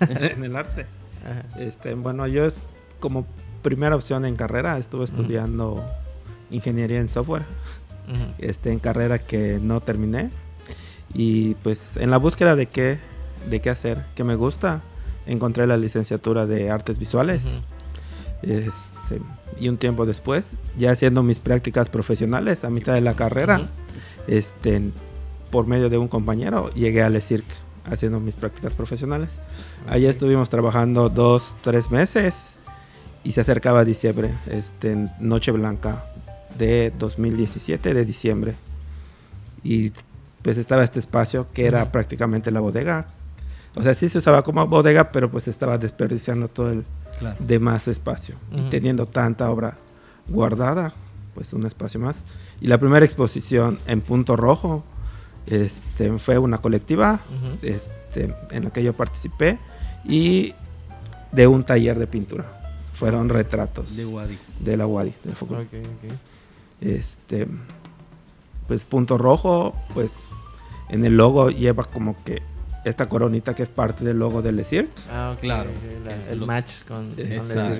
En 0.18 0.44
el 0.44 0.56
arte. 0.56 0.86
Ajá. 1.22 1.60
Este, 1.60 1.94
bueno, 1.94 2.26
yo 2.26 2.46
es 2.46 2.54
como 3.00 3.26
primera 3.62 3.96
opción 3.96 4.24
en 4.24 4.36
carrera 4.36 4.78
estuve 4.78 5.04
estudiando 5.04 5.84
ingeniería 6.50 7.00
en 7.00 7.08
software, 7.08 7.44
este, 8.38 8.70
en 8.70 8.78
carrera 8.78 9.18
que 9.18 9.58
no 9.60 9.80
terminé 9.80 10.30
y 11.14 11.54
pues 11.56 11.96
en 11.96 12.10
la 12.10 12.18
búsqueda 12.18 12.56
de 12.56 12.66
qué, 12.66 12.98
de 13.48 13.60
qué 13.60 13.70
hacer, 13.70 14.04
que 14.14 14.22
me 14.22 14.34
gusta, 14.36 14.82
encontré 15.26 15.66
la 15.66 15.76
licenciatura 15.76 16.46
de 16.46 16.70
artes 16.70 16.98
visuales. 16.98 17.60
Este, 18.42 19.20
y 19.58 19.68
un 19.68 19.78
tiempo 19.78 20.04
después, 20.04 20.44
ya 20.76 20.90
haciendo 20.90 21.22
mis 21.22 21.38
prácticas 21.38 21.88
profesionales 21.88 22.64
a 22.64 22.70
mitad 22.70 22.92
de 22.92 23.00
la 23.00 23.14
carrera, 23.14 23.66
este, 24.26 24.82
por 25.50 25.66
medio 25.66 25.88
de 25.88 25.98
un 25.98 26.08
compañero, 26.08 26.70
llegué 26.74 27.02
al 27.02 27.20
CIRC 27.20 27.44
haciendo 27.84 28.20
mis 28.20 28.36
prácticas 28.36 28.72
profesionales. 28.72 29.30
Allá 29.88 30.10
estuvimos 30.10 30.50
trabajando 30.50 31.08
dos, 31.08 31.54
tres 31.62 31.90
meses 31.90 32.34
y 33.22 33.32
se 33.32 33.40
acercaba 33.40 33.84
diciembre, 33.84 34.32
este, 34.46 35.08
Noche 35.18 35.52
Blanca 35.52 36.04
de 36.58 36.92
2017, 36.98 37.94
de 37.94 38.04
diciembre. 38.04 38.54
Y 39.62 39.92
pues 40.42 40.58
estaba 40.58 40.84
este 40.84 41.00
espacio 41.00 41.46
que 41.52 41.66
era 41.66 41.90
prácticamente 41.90 42.50
la 42.50 42.60
bodega. 42.60 43.06
O 43.74 43.82
sea, 43.82 43.94
sí 43.94 44.08
se 44.08 44.18
usaba 44.18 44.42
como 44.42 44.66
bodega, 44.66 45.10
pero 45.10 45.30
pues 45.30 45.48
estaba 45.48 45.78
desperdiciando 45.78 46.48
todo 46.48 46.70
el 46.70 46.84
demás 47.38 47.88
espacio. 47.88 48.36
Y 48.52 48.68
teniendo 48.70 49.06
tanta 49.06 49.50
obra 49.50 49.76
guardada, 50.28 50.92
pues 51.34 51.52
un 51.52 51.66
espacio 51.66 51.98
más. 51.98 52.16
Y 52.60 52.66
la 52.66 52.78
primera 52.78 53.04
exposición 53.04 53.78
en 53.86 54.00
Punto 54.00 54.36
Rojo 54.36 54.84
este, 55.46 56.18
fue 56.18 56.38
una 56.38 56.58
colectiva 56.58 57.20
este, 57.62 58.34
en 58.50 58.64
la 58.64 58.70
que 58.70 58.82
yo 58.82 58.92
participé 58.92 59.58
y 60.04 60.54
de 61.32 61.46
un 61.46 61.64
taller 61.64 61.98
de 61.98 62.06
pintura. 62.06 62.44
Fueron 62.94 63.28
retratos 63.28 63.96
de, 63.96 64.06
Wadi. 64.06 64.38
de 64.60 64.76
la 64.76 64.86
Wadi, 64.86 65.12
Este, 66.80 67.48
pues 68.68 68.84
punto 68.84 69.18
rojo, 69.18 69.74
pues 69.92 70.12
en 70.88 71.04
el 71.04 71.16
logo 71.16 71.50
lleva 71.50 71.84
como 71.84 72.14
que 72.24 72.42
esta 72.84 73.08
coronita 73.08 73.54
que 73.54 73.62
es 73.64 73.68
parte 73.68 74.04
del 74.04 74.18
logo 74.18 74.42
del 74.42 74.56
Lesir. 74.56 74.90
Ah, 75.10 75.36
claro. 75.40 75.70
el 76.30 76.40
match 76.42 76.84
con, 76.86 77.16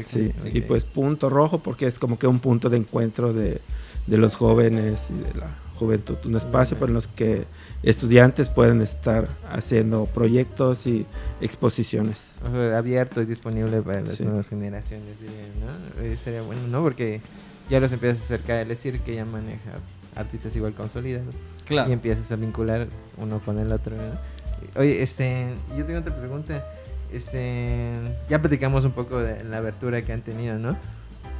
Sí. 0.07 0.33
Y 0.53 0.63
pues 0.63 0.85
punto 0.85 1.29
rojo 1.29 1.59
porque 1.59 1.87
es 1.87 1.99
como 1.99 2.19
que 2.19 2.27
un 2.27 2.41
punto 2.41 2.69
de 2.69 2.79
encuentro 2.79 3.33
de, 3.33 3.61
de 4.07 4.19
los 4.19 4.35
jóvenes 4.35 5.11
y 5.11 5.33
de 5.33 5.41
la 5.41 5.64
juventud. 5.79 6.17
Un 6.25 6.37
espacio 6.37 6.79
para 6.79 6.93
los 6.93 7.09
que 7.09 7.45
estudiantes 7.83 8.49
pueden 8.49 8.81
estar 8.81 9.29
haciendo 9.51 10.07
proyectos 10.07 10.87
y 10.87 11.07
exposiciones. 11.41 12.37
abierto 12.77 13.23
y 13.23 13.27
disponible 13.27 13.83
para 13.83 14.01
las 14.03 14.21
nuevas 14.21 14.49
generaciones, 14.49 15.17
¿no? 15.61 16.03
Eh, 16.03 16.17
sería 16.17 16.43
bueno, 16.43 16.63
¿no? 16.69 16.83
Porque 16.83 17.21
ya 17.69 17.81
los 17.81 17.93
empiezas 17.93 18.23
a 18.23 18.25
acercar, 18.25 18.59
es 18.63 18.69
decir, 18.69 19.01
que 19.01 19.15
ya 19.15 19.25
maneja 19.25 19.73
artistas 20.15 20.55
igual 20.57 20.75
consolidados. 20.75 21.35
Claro. 21.67 21.91
Y 21.91 21.93
empiezas 21.93 22.31
a 22.31 22.37
vincular 22.37 22.87
uno 23.17 23.41
con 23.41 23.59
el 23.59 23.73
otro, 23.73 23.97
Oye, 24.77 25.03
este, 25.03 25.47
yo 25.77 25.85
tengo 25.85 26.01
otra 26.01 26.17
pregunta. 26.17 26.65
Este, 27.13 27.93
ya 28.29 28.41
platicamos 28.41 28.85
un 28.85 28.93
poco 28.93 29.19
de 29.19 29.45
la 29.45 29.59
abertura 29.59 30.03
que 30.03 30.13
han 30.13 30.23
tenido, 30.23 30.59
¿no? 30.59 30.77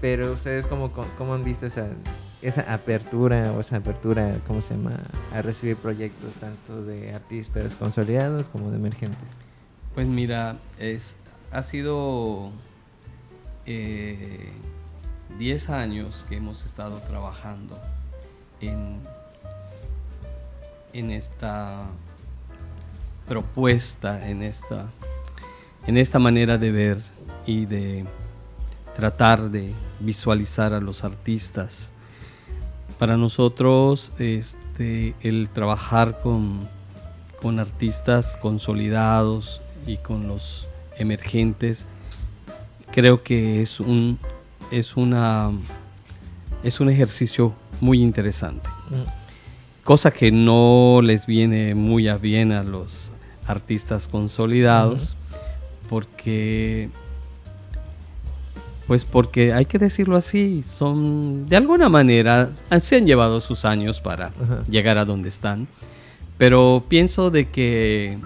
Pero 0.01 0.33
ustedes 0.33 0.67
cómo, 0.67 0.93
cómo 0.93 1.35
han 1.35 1.45
visto 1.45 1.67
esa 1.67 1.87
esa 2.45 2.75
apertura 2.75 3.53
o 3.53 3.61
esa 3.61 3.77
apertura, 3.79 4.39
¿cómo 4.47 4.61
se 4.61 4.75
llama?, 4.75 5.01
a 5.33 5.41
recibir 5.41 5.77
proyectos 5.77 6.35
tanto 6.35 6.85
de 6.85 7.15
artistas 7.15 7.75
consolidados 7.75 8.51
como 8.51 8.71
de 8.71 8.77
emergentes. 8.77 9.29
Pues 9.95 10.07
mira, 10.07 10.59
es, 10.79 11.17
ha 11.51 11.63
sido 11.63 12.53
10 13.65 13.69
eh, 13.69 14.53
años 15.73 16.27
que 16.29 16.37
hemos 16.37 16.67
estado 16.67 16.99
trabajando 16.99 17.81
en, 18.61 19.01
en 20.93 21.13
esta 21.13 21.87
propuesta, 23.27 24.29
en 24.29 24.43
esta, 24.43 24.91
en 25.87 25.97
esta 25.97 26.19
manera 26.19 26.59
de 26.59 26.71
ver 26.71 26.99
y 27.47 27.65
de 27.65 28.05
tratar 28.95 29.51
de 29.51 29.73
visualizar 29.99 30.75
a 30.75 30.81
los 30.81 31.05
artistas 31.05 31.94
para 32.95 33.17
nosotros 33.17 34.13
este, 34.19 35.15
el 35.23 35.49
trabajar 35.49 36.19
con, 36.19 36.69
con 37.41 37.59
artistas 37.59 38.39
consolidados 38.41 39.61
y 39.87 39.99
con 39.99 40.29
los 40.29 40.67
emergentes 40.97 41.87
creo 42.93 43.23
que 43.23 43.61
es 43.61 43.81
un 43.81 44.19
es 44.71 44.97
una 44.97 45.51
es 46.63 46.81
un 46.81 46.89
ejercicio 46.89 47.53
muy 47.81 48.03
interesante 48.03 48.69
mm. 48.91 49.85
cosa 49.85 50.13
que 50.13 50.31
no 50.31 51.01
les 51.03 51.27
viene 51.27 51.75
muy 51.75 52.09
a 52.09 52.17
bien 52.17 52.53
a 52.53 52.63
los 52.63 53.11
artistas 53.47 54.09
consolidados 54.09 55.17
porque 55.89 56.89
pues 58.87 59.05
porque 59.05 59.53
hay 59.53 59.65
que 59.65 59.79
decirlo 59.79 60.17
así, 60.17 60.63
son 60.63 61.47
de 61.49 61.57
alguna 61.57 61.89
manera 61.89 62.51
se 62.79 62.97
han 62.97 63.07
llevado 63.07 63.41
sus 63.41 63.65
años 63.65 64.01
para 64.01 64.33
llegar 64.69 64.99
a 64.99 65.05
donde 65.05 65.29
están, 65.31 65.67
pero 66.37 66.85
pienso 66.89 67.31
de 67.31 67.49
que 67.49 68.19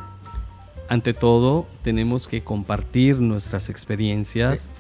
ante 0.89 1.15
todo 1.15 1.67
tenemos 1.83 2.27
que 2.27 2.43
compartir 2.43 3.21
nuestras 3.21 3.69
experiencias 3.69 4.71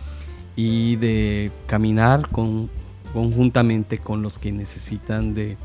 y 0.57 0.97
de 0.97 1.53
caminar 1.67 2.29
con, 2.31 2.69
conjuntamente 3.13 3.99
con 3.99 4.23
los 4.23 4.39
que 4.39 4.51
necesitan 4.51 5.35
de, 5.35 5.57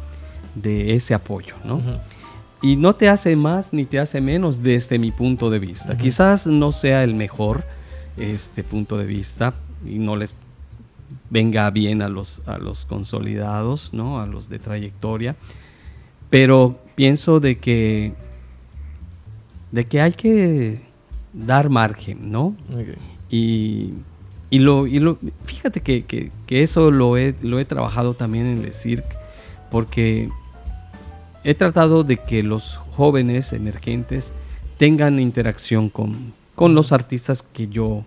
ese 0.95 1.15
apoyo, 1.15 1.56
¿no? 1.63 1.82
Y 2.62 2.76
no 2.76 2.93
te 2.93 3.10
hace 3.10 3.36
más 3.36 3.73
ni 3.73 3.86
te 3.86 3.99
hace 3.99 4.21
menos 4.21 4.62
desde 4.62 4.99
mi 4.99 5.12
punto 5.12 5.49
de 5.49 5.60
vista. 5.60 5.97
Quizás 5.97 6.45
no 6.45 6.71
sea 6.71 7.04
el 7.04 7.15
mejor 7.15 7.63
este 8.17 8.63
punto 8.63 8.97
de 8.97 9.06
vista, 9.06 9.56
y 9.86 10.00
no 10.00 10.15
les 10.15 10.34
venga 11.30 11.69
bien 11.72 12.02
a 12.02 12.10
los, 12.10 12.41
a 12.46 12.58
los 12.58 12.86
consolidados, 12.86 13.93
¿no? 13.93 14.19
a 14.19 14.28
los 14.28 14.50
de 14.50 14.60
trayectoria. 14.60 15.36
Pero 16.30 16.80
pienso 16.96 17.39
de 17.39 17.58
que, 17.60 18.13
de 19.72 19.86
que 19.86 20.02
hay 20.02 20.13
que 20.13 20.82
dar 21.34 21.69
margen, 21.69 22.32
¿no? 22.32 22.56
Y, 23.30 23.93
y, 24.50 24.60
lo, 24.60 24.88
y 24.88 25.00
lo, 25.00 25.17
fíjate 25.46 25.82
que, 25.82 26.06
que, 26.06 26.32
que, 26.46 26.63
eso 26.63 26.91
lo 26.91 27.17
he, 27.17 27.36
lo 27.41 27.60
he 27.60 27.65
trabajado 27.65 28.13
también 28.13 28.46
en 28.46 28.63
el 28.63 28.74
CIRC, 28.74 29.06
porque 29.72 30.30
he 31.43 31.56
tratado 31.56 32.04
de 32.04 32.17
que 32.17 32.43
los 32.43 32.78
jóvenes 32.96 33.54
emergentes 33.54 34.34
tengan 34.78 35.19
interacción 35.19 35.89
con, 35.89 36.34
con 36.56 36.76
los 36.76 36.91
artistas 36.91 37.41
que 37.41 37.67
yo 37.67 38.04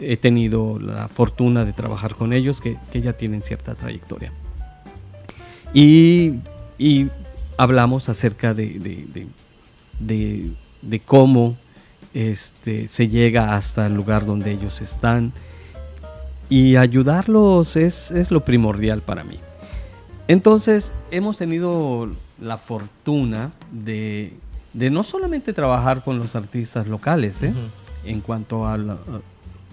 he 0.00 0.16
tenido 0.16 0.78
la 0.78 1.08
fortuna 1.08 1.64
de 1.64 1.72
trabajar 1.72 2.14
con 2.14 2.32
ellos 2.32 2.60
que, 2.60 2.76
ya 2.92 3.12
tienen 3.14 3.42
cierta 3.42 3.74
trayectoria. 3.74 4.32
Y, 5.72 6.40
hablamos 7.58 8.08
acerca 8.08 8.54
de, 8.54 9.26
de, 9.98 11.00
cómo 11.00 11.56
este, 12.14 12.88
se 12.88 13.08
llega 13.08 13.56
hasta 13.56 13.86
el 13.86 13.94
lugar 13.94 14.26
donde 14.26 14.52
ellos 14.52 14.80
están. 14.80 15.32
Y 16.48 16.76
ayudarlos 16.76 17.76
es, 17.76 18.12
es 18.12 18.30
lo 18.30 18.44
primordial 18.44 19.00
para 19.02 19.24
mí. 19.24 19.40
Entonces, 20.28 20.92
hemos 21.10 21.38
tenido 21.38 22.08
la 22.40 22.58
fortuna 22.58 23.52
de, 23.70 24.32
no 24.74 25.02
solamente 25.02 25.52
trabajar 25.52 26.02
con 26.02 26.18
los 26.18 26.36
artistas 26.36 26.86
locales, 26.86 27.42
¿eh? 27.42 27.52
en 28.04 28.20
cuanto 28.20 28.66
a, 28.66 28.76
la, 28.76 28.98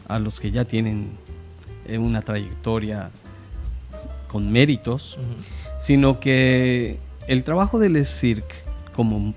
a 0.08 0.20
los 0.20 0.40
que 0.40 0.52
ya 0.52 0.66
tienen 0.66 1.12
eh, 1.88 1.98
una 1.98 2.22
trayectoria 2.22 3.12
con 4.28 4.52
méritos, 4.52 5.20
sino 5.78 6.20
que 6.20 6.98
el 7.28 7.44
trabajo 7.44 7.78
del 7.78 8.04
Cirque, 8.06 8.56
como 8.96 9.34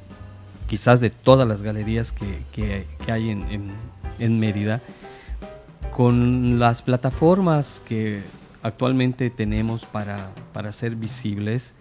quizás 0.66 1.00
de 1.00 1.10
todas 1.10 1.46
las 1.46 1.62
galerías 1.62 2.12
que, 2.12 2.86
hay 3.06 3.30
en, 3.30 4.40
Mérida, 4.40 4.80
con 5.94 6.58
las 6.58 6.82
plataformas 6.82 7.82
que 7.86 8.22
actualmente 8.62 9.30
tenemos 9.30 9.84
para, 9.84 10.30
para 10.52 10.72
ser 10.72 10.96
visibles, 10.96 11.74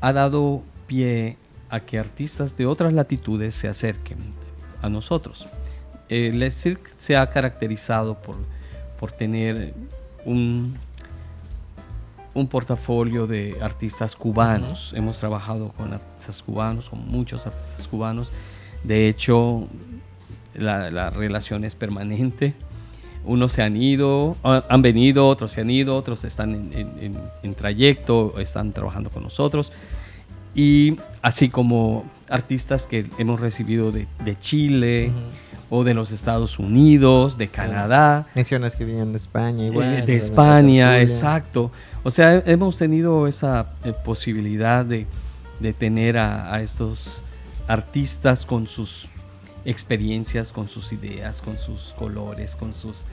ha 0.00 0.12
dado 0.12 0.62
pie 0.86 1.36
a 1.70 1.80
que 1.80 1.98
artistas 1.98 2.56
de 2.56 2.66
otras 2.66 2.92
latitudes 2.92 3.54
se 3.54 3.68
acerquen 3.68 4.18
a 4.82 4.88
nosotros. 4.88 5.46
El 6.08 6.42
eh, 6.42 6.50
Cirque 6.50 6.90
se 6.96 7.16
ha 7.16 7.28
caracterizado 7.30 8.20
por, 8.20 8.36
por 8.98 9.12
tener 9.12 9.74
un, 10.24 10.76
un 12.34 12.46
portafolio 12.46 13.26
de 13.26 13.56
artistas 13.60 14.16
cubanos. 14.16 14.92
Hemos 14.96 15.18
trabajado 15.18 15.72
con 15.72 15.92
artistas 15.92 16.42
cubanos, 16.42 16.88
con 16.88 17.06
muchos 17.08 17.46
artistas 17.46 17.86
cubanos. 17.88 18.30
De 18.84 19.08
hecho, 19.08 19.66
la, 20.54 21.10
relación 21.10 21.64
es 21.64 21.74
permanente. 21.74 22.54
Unos 23.24 23.52
se 23.52 23.62
han 23.62 23.76
ido, 23.76 24.36
han 24.42 24.82
venido, 24.82 25.26
otros 25.26 25.52
se 25.52 25.60
han 25.60 25.70
ido, 25.70 25.96
otros 25.96 26.24
están 26.24 26.70
en, 26.72 27.54
trayecto, 27.54 28.38
están 28.38 28.72
trabajando 28.72 29.10
con 29.10 29.22
nosotros. 29.22 29.72
Y 30.54 30.96
así 31.20 31.48
como 31.48 32.04
artistas 32.30 32.86
que 32.86 33.06
hemos 33.18 33.40
recibido 33.40 33.92
de, 33.92 34.06
Chile, 34.40 35.12
o 35.70 35.84
de 35.84 35.94
los 35.94 36.12
Estados 36.12 36.58
Unidos, 36.58 37.38
de 37.38 37.48
Canadá. 37.48 38.26
Mencionas 38.34 38.74
que 38.74 38.84
vienen 38.84 39.12
de 39.12 39.18
España 39.18 39.64
eh, 39.64 39.68
igual. 39.68 40.06
de 40.06 40.16
España, 40.16 41.00
exacto. 41.00 41.70
O 42.02 42.10
sea, 42.10 42.42
hemos 42.46 42.76
tenido 42.78 43.26
esa 43.26 43.72
eh, 43.84 43.92
posibilidad 44.04 44.84
de, 44.84 45.06
de 45.60 45.72
tener 45.72 46.18
a, 46.18 46.54
a, 46.54 46.62
estos 46.62 47.20
artistas 47.66 48.46
con 48.46 48.66
sus 48.66 49.08
experiencias, 49.64 50.52
con 50.52 50.68
sus 50.68 50.92
ideas, 50.92 51.42
con 51.42 51.56
sus 51.56 51.94
colores, 51.98 52.56
con 52.56 52.72
sus 52.72 53.04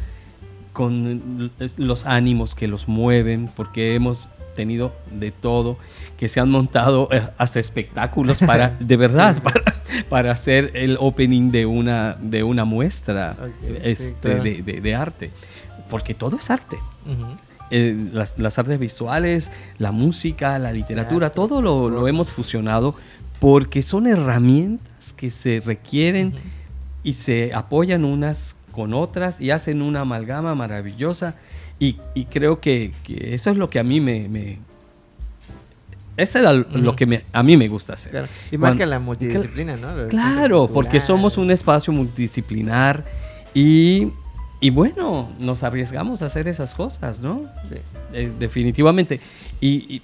con 0.76 1.52
los 1.78 2.06
ánimos 2.06 2.54
que 2.54 2.68
los 2.68 2.90
mueven, 2.90 3.50
porque 3.56 3.96
hemos 3.96 4.28
tenido 4.56 4.94
de 5.12 5.32
todo, 5.32 5.78
que 6.18 6.28
se 6.28 6.40
han 6.40 6.50
montado 6.50 7.08
eh, 7.12 7.22
hasta 7.38 7.60
espectáculos 7.60 8.40
para, 8.40 8.70
de 8.80 8.98
verdad, 8.98 9.42
para, 9.44 9.62
para, 10.10 10.32
hacer 10.32 10.72
el 10.74 10.98
opening 11.00 11.52
de 11.52 11.68
una, 11.68 12.16
de 12.20 12.44
una 12.44 12.66
muestra 12.66 13.36
okay, 13.38 13.80
este, 13.84 14.06
sí, 14.06 14.16
claro. 14.22 14.44
de, 14.44 14.64
de, 14.64 14.82
de, 14.82 14.96
arte, 14.96 15.32
porque 15.90 16.16
todo 16.16 16.38
es 16.38 16.50
arte. 16.50 16.78
Uh 17.06 17.10
-huh. 17.10 17.38
eh, 17.70 18.10
las, 18.12 18.40
las, 18.40 18.58
artes 18.58 18.80
visuales, 18.80 19.52
la 19.78 19.92
música, 19.92 20.58
la 20.58 20.72
literatura, 20.72 21.30
todo 21.30 21.62
lo, 21.62 21.90
lo, 21.90 22.08
hemos 22.08 22.30
fusionado 22.30 22.96
porque 23.40 23.82
son 23.82 24.08
herramientas 24.08 25.14
que 25.14 25.30
se 25.30 25.62
requieren 25.64 26.28
uh 26.28 26.32
-huh. 26.32 27.04
y 27.04 27.14
se 27.14 27.54
apoyan 27.54 28.06
unas 28.06 28.56
con 28.72 28.94
otras 28.94 29.40
y 29.40 29.52
hacen 29.52 29.82
una 29.82 30.02
amalgama 30.02 30.54
maravillosa 30.56 31.36
y, 31.80 31.98
y 32.14 32.26
creo 32.26 32.60
que, 32.60 32.92
que, 33.04 33.34
eso 33.34 33.50
es 33.52 33.58
lo 33.58 33.70
que 33.70 33.80
a 33.80 33.84
mí 33.84 34.00
me... 34.00 34.28
me 34.30 34.60
eso 36.18 36.40
es 36.40 36.46
uh 36.46 36.48
-huh. 36.48 36.78
lo 36.78 36.96
que 36.96 37.06
me, 37.06 37.26
a 37.34 37.44
mí 37.44 37.58
me 37.58 37.68
gusta 37.68 37.94
hacer. 37.94 38.12
Claro. 38.12 38.28
Y 38.50 38.58
marca 38.58 38.78
Cuando, 38.78 38.86
la 38.92 39.00
multidisciplina, 39.00 39.76
¿no? 39.76 39.94
Lo 39.94 40.08
claro, 40.08 40.70
porque 40.74 41.02
somos 41.02 41.38
un 41.38 41.52
espacio 41.52 41.92
multidisciplinar 41.92 43.04
y, 43.54 44.08
y, 44.62 44.70
bueno, 44.70 45.30
nos 45.40 45.64
arriesgamos 45.64 46.22
a 46.22 46.28
hacer 46.28 46.48
esas 46.48 46.74
cosas, 46.74 47.20
¿no? 47.20 47.42
Sí. 47.68 47.76
Eh, 48.14 48.32
definitivamente. 48.40 49.20
Y, 49.60 49.96
y, 49.96 50.02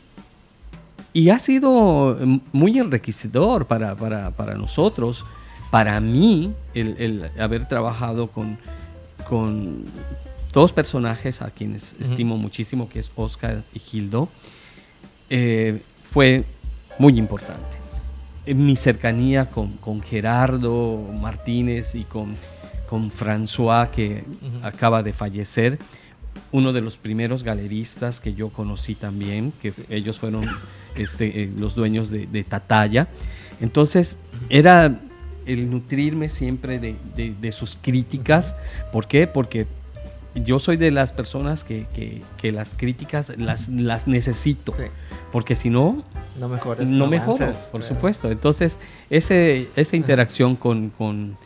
y, 1.14 1.30
ha 1.30 1.40
sido 1.40 2.18
muy 2.52 2.78
enriquecedor 2.78 3.66
para, 3.66 3.96
para, 3.96 4.32
para 4.32 4.56
nosotros, 4.56 5.26
para 5.70 6.02
mí, 6.02 6.54
el, 6.74 6.96
el 7.00 7.42
haber 7.42 7.68
trabajado 7.70 8.28
con, 8.28 8.58
con 9.32 9.86
dos 10.52 10.74
personajes 10.74 11.42
a 11.42 11.52
quienes 11.52 11.94
uh 11.94 11.96
-huh. 11.96 12.02
estimo 12.02 12.38
muchísimo, 12.38 12.90
que 12.90 13.00
es 13.00 13.10
Oscar 13.16 13.64
y 13.74 13.80
Gildo, 13.80 14.28
eh, 15.30 15.82
fue 16.04 16.44
muy 17.00 17.18
importante. 17.18 17.78
En 18.46 18.66
mi 18.66 18.76
cercanía 18.76 19.46
con, 19.46 19.78
con, 19.78 20.02
Gerardo 20.02 20.98
Martínez 21.22 21.96
y 21.96 22.04
con, 22.04 22.36
con 22.90 23.10
François, 23.10 23.90
que 23.90 24.26
uh 24.26 24.48
-huh. 24.48 24.66
acaba 24.66 25.02
de 25.02 25.14
fallecer, 25.14 25.80
uno 26.52 26.74
de 26.74 26.82
los 26.82 26.98
primeros 26.98 27.44
galeristas 27.44 28.20
que 28.20 28.34
yo 28.34 28.50
conocí 28.50 28.96
también, 28.96 29.54
que 29.62 29.74
ellos 29.90 30.20
fueron 30.20 30.44
este, 30.98 31.44
eh, 31.44 31.52
los 31.58 31.74
dueños 31.74 32.10
de, 32.10 32.28
de 32.28 32.44
Tataya. 32.44 33.08
Entonces, 33.62 34.18
era 34.50 35.00
el 35.46 35.70
nutrirme 35.70 36.30
siempre 36.30 36.80
de, 36.80 36.96
de, 37.16 37.36
de 37.40 37.52
sus 37.52 37.78
críticas. 37.82 38.56
¿Por 38.92 39.08
qué? 39.08 39.28
Porque 39.28 39.68
yo 40.36 40.60
soy 40.60 40.78
de 40.78 40.92
las 40.92 41.12
personas 41.12 41.64
que, 41.64 41.88
que, 41.94 42.22
que 42.38 42.52
las 42.52 42.74
críticas 42.74 43.34
las, 43.38 43.70
las 43.70 44.08
necesito. 44.08 44.72
Sí. 44.72 44.84
Porque 45.32 45.56
si 45.56 45.70
no, 45.70 46.04
no, 46.40 46.48
mejoras, 46.48 46.88
no, 46.88 46.98
no 46.98 47.08
mejoro, 47.08 47.44
avanzas, 47.44 47.70
por 47.72 47.82
claro. 47.82 47.96
supuesto. 47.96 48.32
Entonces, 48.32 48.80
ese, 49.10 49.70
esa 49.76 49.96
interacción 49.96 50.56
con, 50.56 50.90
con, 50.92 51.38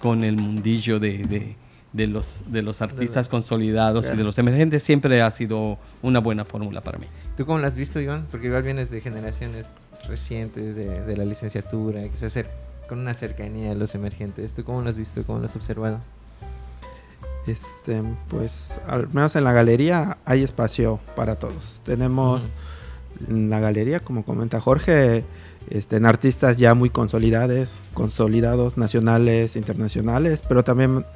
con 0.00 0.24
el 0.24 0.36
mundillo 0.36 0.98
de, 0.98 1.18
de, 1.18 1.56
de, 1.92 2.06
los, 2.06 2.40
de 2.46 2.62
los 2.62 2.80
artistas 2.80 3.26
de 3.26 3.30
consolidados 3.30 4.06
claro. 4.06 4.16
y 4.16 4.18
de 4.18 4.24
los 4.24 4.38
emergentes 4.38 4.82
siempre 4.82 5.20
ha 5.20 5.30
sido 5.30 5.78
una 6.02 6.20
buena 6.20 6.44
fórmula 6.44 6.80
para 6.80 6.98
mí. 6.98 7.06
¿Tú 7.36 7.44
cómo 7.44 7.58
lo 7.58 7.66
has 7.66 7.76
visto, 7.76 8.00
Iván? 8.00 8.26
Porque 8.30 8.46
igual 8.46 8.62
vienes 8.62 8.90
de 8.90 9.00
generaciones 9.02 9.66
recientes 10.08 10.76
de, 10.76 11.02
de 11.02 11.16
la 11.16 11.26
licenciatura, 11.26 12.02
que 12.02 12.16
se 12.16 12.26
hace 12.26 12.46
con 12.90 12.98
una 12.98 13.14
cercanía 13.14 13.70
a 13.70 13.74
los 13.74 13.94
emergentes. 13.94 14.52
¿Tú 14.52 14.64
cómo 14.64 14.82
lo 14.82 14.90
has 14.90 14.96
visto? 14.96 15.22
¿Cómo 15.24 15.38
lo 15.38 15.44
has 15.44 15.54
observado? 15.54 16.00
Este, 17.46 18.02
pues 18.28 18.80
al 18.86 19.08
menos 19.12 19.36
en 19.36 19.44
la 19.44 19.52
galería 19.52 20.18
hay 20.24 20.42
espacio 20.42 20.98
para 21.14 21.36
todos. 21.36 21.80
Tenemos 21.84 22.42
uh 22.42 22.46
-huh. 22.46 23.30
en 23.30 23.48
la 23.48 23.60
galería, 23.60 24.00
como 24.00 24.24
comenta 24.24 24.60
Jorge, 24.60 25.24
este, 25.70 25.96
en 25.96 26.04
artistas 26.04 26.56
ya 26.56 26.74
muy 26.74 26.90
consolidados, 26.90 27.78
consolidados, 27.94 28.76
nacionales, 28.76 29.54
internacionales, 29.54 30.42
pero 30.46 30.64
también 30.64 31.06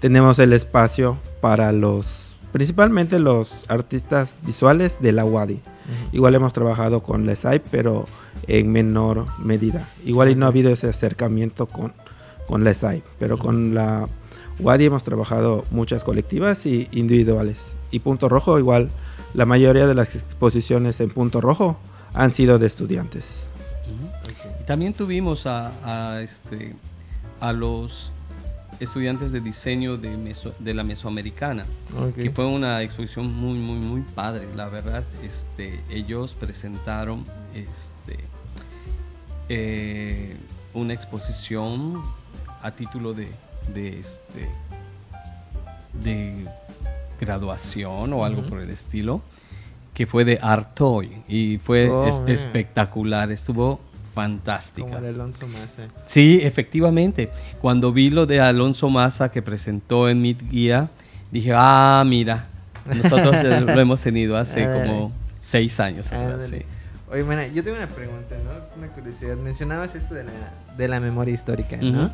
tenemos 0.00 0.38
el 0.38 0.52
espacio 0.52 1.16
para 1.40 1.72
los, 1.72 2.36
principalmente 2.52 3.18
los 3.18 3.50
artistas 3.68 4.36
visuales 4.46 4.98
de 5.00 5.12
la 5.12 5.24
UADI. 5.24 5.54
Uh 5.54 5.56
-huh. 5.56 6.08
Igual 6.12 6.34
hemos 6.34 6.52
trabajado 6.52 7.02
con 7.02 7.24
Lesai, 7.24 7.62
pero 7.70 8.06
en 8.46 8.70
menor 8.70 9.26
medida. 9.38 9.88
Igual 10.04 10.30
y 10.30 10.34
no 10.34 10.46
ha 10.46 10.48
habido 10.48 10.70
ese 10.72 10.88
acercamiento 10.88 11.66
con, 11.66 11.92
con 12.46 12.64
Lesai, 12.64 13.02
pero 13.18 13.34
uh 13.34 13.38
-huh. 13.38 13.42
con 13.42 13.74
la 13.74 14.08
Wadi 14.58 14.86
hemos 14.86 15.02
trabajado 15.02 15.64
muchas 15.70 16.04
colectivas 16.04 16.66
y 16.66 16.88
individuales. 16.92 17.62
Y 17.90 18.00
Punto 18.00 18.28
Rojo, 18.28 18.58
igual, 18.58 18.90
la 19.34 19.46
mayoría 19.46 19.86
de 19.86 19.94
las 19.94 20.14
exposiciones 20.14 21.00
en 21.00 21.10
Punto 21.10 21.40
Rojo 21.40 21.76
han 22.14 22.30
sido 22.30 22.58
de 22.58 22.66
estudiantes. 22.66 23.46
También 24.66 24.92
tuvimos 24.92 25.46
a, 25.46 25.72
a, 25.84 26.20
este, 26.22 26.74
a 27.40 27.52
los 27.52 28.12
estudiantes 28.82 29.32
de 29.32 29.40
diseño 29.40 29.96
de, 29.96 30.16
meso, 30.16 30.54
de 30.58 30.74
la 30.74 30.84
Mesoamericana, 30.84 31.64
okay. 31.96 32.24
que 32.24 32.30
fue 32.30 32.46
una 32.46 32.82
exposición 32.82 33.32
muy, 33.32 33.58
muy, 33.58 33.78
muy 33.78 34.02
padre. 34.02 34.48
La 34.54 34.68
verdad, 34.68 35.04
este, 35.22 35.80
ellos 35.90 36.34
presentaron 36.34 37.24
este, 37.54 38.18
eh, 39.48 40.36
una 40.74 40.92
exposición 40.92 42.02
a 42.62 42.70
título 42.70 43.12
de 43.12 43.28
de 43.74 43.98
este 43.98 44.48
de 45.92 46.46
graduación 47.20 48.12
o 48.12 48.24
algo 48.24 48.40
uh 48.40 48.44
-huh. 48.44 48.48
por 48.48 48.60
el 48.60 48.70
estilo 48.70 49.20
que 49.94 50.06
fue 50.06 50.24
de 50.24 50.38
Artoy 50.40 51.22
y 51.28 51.58
fue 51.58 51.90
oh, 51.90 52.06
es, 52.06 52.22
espectacular 52.26 53.30
estuvo 53.30 53.80
fantástica 54.14 54.88
como 54.88 55.00
de 55.00 55.08
Alonso 55.08 55.46
Massa 55.46 55.86
sí 56.06 56.40
efectivamente 56.42 57.30
cuando 57.60 57.92
vi 57.92 58.10
lo 58.10 58.26
de 58.26 58.40
Alonso 58.40 58.90
Massa 58.90 59.30
que 59.30 59.42
presentó 59.42 60.08
en 60.08 60.20
Mid 60.20 60.38
Guía 60.50 60.90
dije 61.30 61.52
ah 61.54 62.02
mira 62.06 62.46
nosotros 62.86 63.36
lo 63.44 63.80
hemos 63.80 64.02
tenido 64.02 64.36
hace 64.36 64.64
como 64.64 65.12
seis 65.40 65.78
años 65.80 66.10
sí. 66.40 66.62
Oye, 67.10 67.24
mana, 67.24 67.46
yo 67.46 67.62
tengo 67.62 67.76
una 67.76 67.90
pregunta, 67.90 68.36
¿no? 68.42 68.52
Es 68.52 68.74
una 68.74 68.86
curiosidad. 68.86 69.36
Mencionabas 69.36 69.94
esto 69.94 70.14
de 70.14 70.24
la, 70.24 70.32
de 70.78 70.88
la 70.88 70.98
memoria 70.98 71.34
histórica, 71.34 71.76
¿no? 71.76 71.90
Uh 71.90 72.04
-huh 72.06 72.12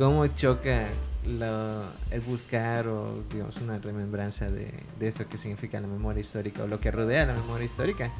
cómo 0.00 0.26
choca 0.28 0.88
lo, 1.26 1.82
el 2.10 2.22
buscar 2.22 2.88
o 2.88 3.22
digamos 3.30 3.56
una 3.58 3.78
remembranza 3.78 4.46
de, 4.46 4.72
de, 4.98 5.08
eso 5.08 5.28
que 5.28 5.36
significa 5.36 5.78
la 5.78 5.86
memoria 5.86 6.22
histórica 6.22 6.64
o 6.64 6.66
lo 6.66 6.80
que 6.80 6.90
rodea 6.90 7.26
la 7.26 7.34
memoria 7.34 7.66
histórica 7.66 8.10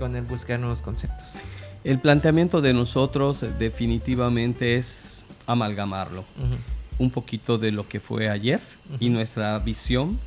con 0.00 0.16
el 0.16 0.24
buscar 0.24 0.58
nuevos 0.58 0.82
conceptos. 0.82 1.28
El 1.82 1.98
planteamiento 1.98 2.60
de 2.60 2.74
nosotros 2.74 3.44
definitivamente 3.58 4.76
es 4.76 5.24
amalgamarlo. 5.46 6.20
Uh 6.20 6.42
-huh. 6.42 6.58
Un 6.98 7.10
poquito 7.10 7.56
de 7.56 7.72
lo 7.72 7.88
que 7.88 8.00
fue 8.00 8.28
ayer 8.28 8.60
uh 8.60 8.94
-huh. 8.94 8.96
y 9.00 9.08
nuestra 9.08 9.58
visión 9.58 10.18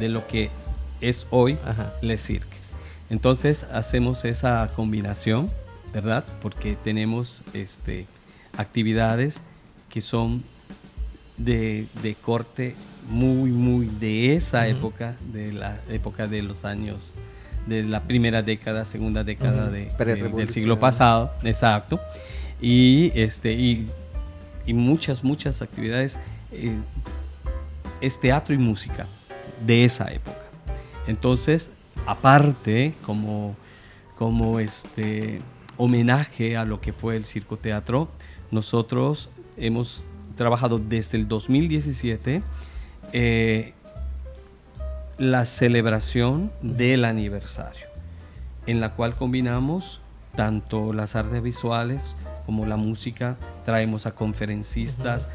de 0.00 0.08
lo 0.08 0.26
que 0.26 0.50
es 1.00 1.26
hoy. 1.30 1.58
Le 2.02 2.18
Cirque. 2.18 2.56
Entonces 3.08 3.64
hacemos 3.72 4.24
esa 4.24 4.68
combinación, 4.74 5.48
¿verdad? 5.92 6.24
Porque 6.42 6.76
tenemos 6.82 7.42
este, 7.52 8.06
actividades 8.56 9.42
que 9.88 10.00
son 10.00 10.42
de, 11.36 11.86
de, 12.02 12.14
corte 12.16 12.74
muy, 13.08 13.50
muy 13.50 13.86
de 13.86 14.34
esa 14.34 14.58
uh 14.58 14.62
-huh. 14.62 14.76
época, 14.76 15.16
de 15.32 15.52
la 15.52 15.78
época 15.88 16.26
de 16.26 16.42
los 16.42 16.64
años, 16.64 17.14
de 17.66 17.82
la 17.82 18.02
primera 18.02 18.42
década, 18.42 18.84
segunda 18.84 19.24
década 19.24 19.66
uh 19.66 19.68
-huh. 19.68 20.06
de, 20.06 20.14
de, 20.14 20.28
del 20.28 20.50
siglo 20.50 20.78
pasado, 20.78 21.32
exacto. 21.42 22.00
Y, 22.60 23.12
este, 23.14 23.52
y, 23.52 23.86
y 24.66 24.72
muchas, 24.74 25.22
muchas 25.22 25.62
actividades, 25.62 26.18
eh, 26.52 26.76
es 28.00 28.20
teatro 28.20 28.54
y 28.54 28.58
música 28.58 29.06
de 29.66 29.84
esa 29.84 30.12
época. 30.12 30.38
Entonces, 31.06 31.70
aparte, 32.06 32.94
como, 33.04 33.56
como 34.16 34.60
este 34.60 35.40
homenaje 35.76 36.56
a 36.56 36.64
lo 36.64 36.80
que 36.80 36.92
fue 36.92 37.16
el 37.16 37.24
circo 37.24 37.56
teatro, 37.56 38.08
nosotros 38.50 39.28
hemos 39.56 40.04
trabajado 40.36 40.78
desde 40.78 41.18
el 41.18 41.28
2017 41.28 42.42
eh, 43.12 43.72
la 45.18 45.44
celebración 45.44 46.52
del 46.62 47.04
aniversario, 47.04 47.86
en 48.66 48.80
la 48.80 48.94
cual 48.94 49.14
combinamos 49.16 50.00
tanto 50.34 50.92
las 50.92 51.16
artes 51.16 51.42
visuales 51.42 52.14
como 52.44 52.66
la 52.66 52.76
música, 52.76 53.36
traemos 53.64 54.06
a 54.06 54.12
conferencistas, 54.12 55.28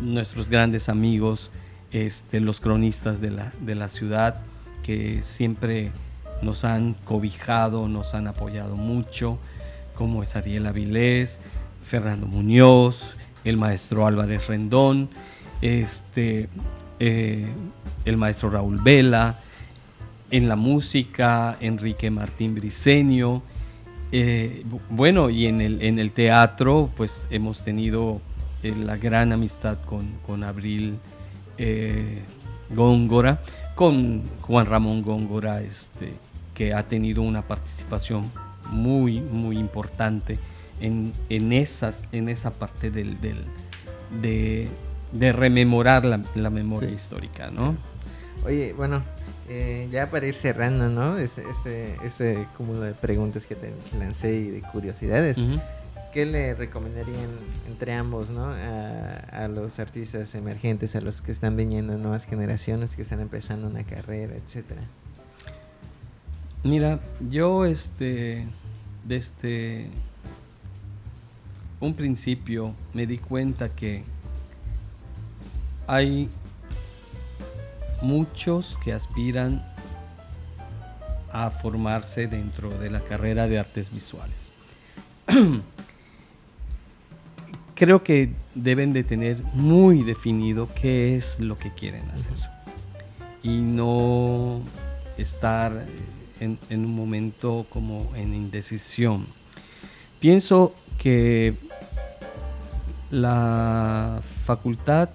nuestros 0.00 0.48
grandes 0.48 0.88
amigos, 0.88 1.50
este, 1.90 2.40
los 2.40 2.60
cronistas 2.60 3.20
de 3.20 3.30
la, 3.30 3.52
de 3.60 3.74
la 3.74 3.88
ciudad, 3.88 4.40
que 4.82 5.22
siempre 5.22 5.90
nos 6.42 6.64
han 6.64 6.94
cobijado, 7.04 7.88
nos 7.88 8.14
han 8.14 8.26
apoyado 8.28 8.76
mucho, 8.76 9.38
como 9.94 10.22
es 10.22 10.36
Ariel 10.36 10.66
Avilés, 10.66 11.40
Fernando 11.84 12.26
Muñoz, 12.26 13.14
el 13.44 13.56
maestro 13.56 14.06
Álvarez 14.06 14.46
Rendón, 14.46 15.08
este, 15.62 16.48
eh, 16.98 17.46
el 18.04 18.16
maestro 18.16 18.50
Raúl 18.50 18.80
Vela, 18.82 19.40
en 20.30 20.48
la 20.48 20.56
música, 20.56 21.56
Enrique 21.60 22.10
Martín 22.10 22.54
Briceño, 22.54 23.42
eh, 24.12 24.64
bueno, 24.90 25.30
y 25.30 25.46
en 25.46 25.60
el, 25.60 25.82
en 25.82 25.98
el 25.98 26.12
teatro, 26.12 26.90
pues 26.96 27.26
hemos 27.30 27.62
tenido 27.62 28.20
eh, 28.62 28.74
la 28.76 28.96
gran 28.96 29.32
amistad 29.32 29.78
con, 29.84 30.12
con 30.26 30.44
Abril 30.44 30.98
Góngora, 32.70 33.40
con 33.74 34.22
Juan 34.42 34.66
Ramón 34.66 35.02
Góngora, 35.02 35.62
este, 35.62 36.12
que 36.54 36.74
ha 36.74 36.82
tenido 36.82 37.22
una 37.22 37.42
participación 37.42 38.30
muy, 38.70 39.20
muy 39.20 39.56
importante 39.56 40.38
en, 40.80 41.12
en, 41.28 41.52
esas, 41.52 42.02
en 42.12 42.28
esa 42.28 42.50
parte 42.50 42.90
del, 42.90 43.20
del 43.20 43.36
de, 44.20 44.68
de, 45.12 45.32
rememorar 45.32 46.04
la, 46.04 46.22
la 46.34 46.50
memoria 46.50 46.90
histórica, 46.90 47.50
¿no? 47.50 47.76
Oye, 48.44 48.72
bueno, 48.74 49.02
eh, 49.48 49.88
ya 49.92 50.10
para 50.10 50.26
ir 50.26 50.34
cerrando, 50.34 50.88
¿no? 50.88 51.16
Este, 51.18 51.42
este, 51.48 51.94
este 52.04 52.46
cúmulo 52.56 52.80
de 52.80 52.94
preguntas 52.94 53.46
que 53.46 53.54
te 53.54 53.72
lancé 53.98 54.34
y 54.34 54.50
de 54.50 54.60
curiosidades. 54.60 55.42
¿Qué 56.12 56.26
le 56.26 56.54
recomendarían 56.54 57.28
entre 57.68 57.92
ambos, 57.92 58.30
¿no? 58.30 58.46
A, 58.46 59.44
a, 59.44 59.48
los 59.48 59.78
artistas 59.78 60.34
emergentes, 60.34 60.96
a 60.96 61.00
los 61.00 61.20
que 61.20 61.30
están 61.30 61.56
viniendo 61.56 61.96
nuevas 61.98 62.24
generaciones, 62.24 62.96
que 62.96 63.02
están 63.02 63.20
empezando 63.20 63.68
una 63.68 63.84
carrera, 63.84 64.34
etcétera? 64.34 64.82
Mira, 66.64 66.98
yo 67.30 67.66
este, 67.66 68.46
desde 69.04 69.88
un 71.78 71.94
principio 71.94 72.74
me 72.94 73.06
di 73.06 73.18
cuenta 73.18 73.68
que 73.68 74.02
hay 75.86 76.28
muchos 78.02 78.76
que 78.82 78.92
aspiran 78.92 79.64
a 81.32 81.50
formarse 81.50 82.26
dentro 82.26 82.70
de 82.70 82.90
la 82.90 83.00
carrera 83.00 83.46
de 83.46 83.58
artes 83.58 83.92
visuales. 83.92 84.52
Creo 87.74 88.02
que 88.02 88.32
deben 88.54 88.92
de 88.92 89.04
tener 89.04 89.42
muy 89.52 90.02
definido 90.02 90.68
qué 90.74 91.14
es 91.14 91.40
lo 91.40 91.58
que 91.58 91.74
quieren 91.74 92.08
hacer 92.10 92.36
y 93.42 93.60
no 93.60 94.62
estar 95.18 95.86
en, 96.40 96.58
en 96.70 96.86
un 96.86 96.96
momento 96.96 97.66
como 97.68 98.10
en 98.14 98.34
indecisión. 98.34 99.26
Pienso 100.20 100.74
que 100.98 101.54
la 103.10 104.20
facultad 104.46 105.10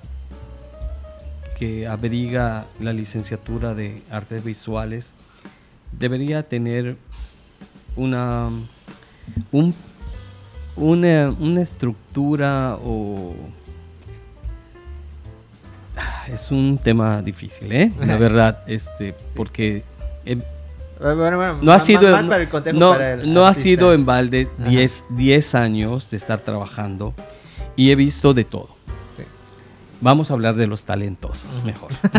que 1.61 1.85
abriga 1.85 2.65
la 2.79 2.91
licenciatura 2.91 3.75
de 3.75 4.01
artes 4.09 4.43
visuales 4.43 5.13
debería 5.91 6.41
tener 6.41 6.95
una, 7.95 8.49
un, 9.51 9.75
una, 10.75 11.29
una 11.39 11.61
estructura 11.61 12.79
o... 12.83 13.35
Es 16.33 16.49
un 16.49 16.79
tema 16.79 17.21
difícil, 17.21 17.71
¿eh? 17.71 17.91
La 18.07 18.17
verdad, 18.25 18.63
este, 18.65 19.13
porque 19.35 19.83
no 21.61 21.71
ha 21.71 21.77
sido, 21.77 22.23
no, 22.73 22.97
no 23.23 23.45
ha 23.45 23.53
sido 23.53 23.93
en 23.93 24.03
balde 24.07 24.47
10 25.11 25.53
años 25.53 26.09
de 26.09 26.17
estar 26.17 26.39
trabajando 26.39 27.13
y 27.75 27.91
he 27.91 27.95
visto 27.95 28.33
de 28.33 28.45
todo. 28.45 28.80
Vamos 30.01 30.31
a 30.31 30.33
hablar 30.33 30.55
de 30.55 30.67
los 30.67 30.83
talentosos 30.83 31.63
mejor. 31.63 31.91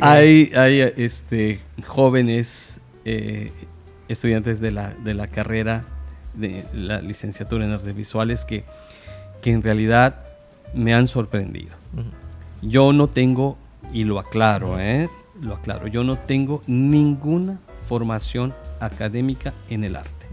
Hay, 0.00 0.50
hay 0.54 0.80
este, 0.96 1.60
jóvenes 1.86 2.80
eh, 3.04 3.52
estudiantes 4.08 4.60
de 4.60 4.70
la, 4.70 4.90
de 4.90 5.14
la 5.14 5.26
carrera 5.26 5.84
de 6.34 6.64
la 6.72 7.00
licenciatura 7.00 7.64
en 7.64 7.72
artes 7.72 7.94
visuales 7.94 8.44
que, 8.44 8.64
que 9.42 9.52
en 9.52 9.62
realidad 9.62 10.20
me 10.74 10.94
han 10.94 11.06
sorprendido. 11.06 11.74
Yo 12.62 12.92
no 12.92 13.08
tengo, 13.08 13.56
y 13.92 14.04
lo 14.04 14.18
aclaro, 14.18 14.78
¿eh? 14.78 15.08
lo 15.40 15.54
aclaro, 15.54 15.86
yo 15.86 16.04
no 16.04 16.18
tengo 16.18 16.62
ninguna 16.66 17.58
formación 17.86 18.54
académica 18.80 19.54
en 19.68 19.84
el 19.84 19.96
arte. 19.96 20.26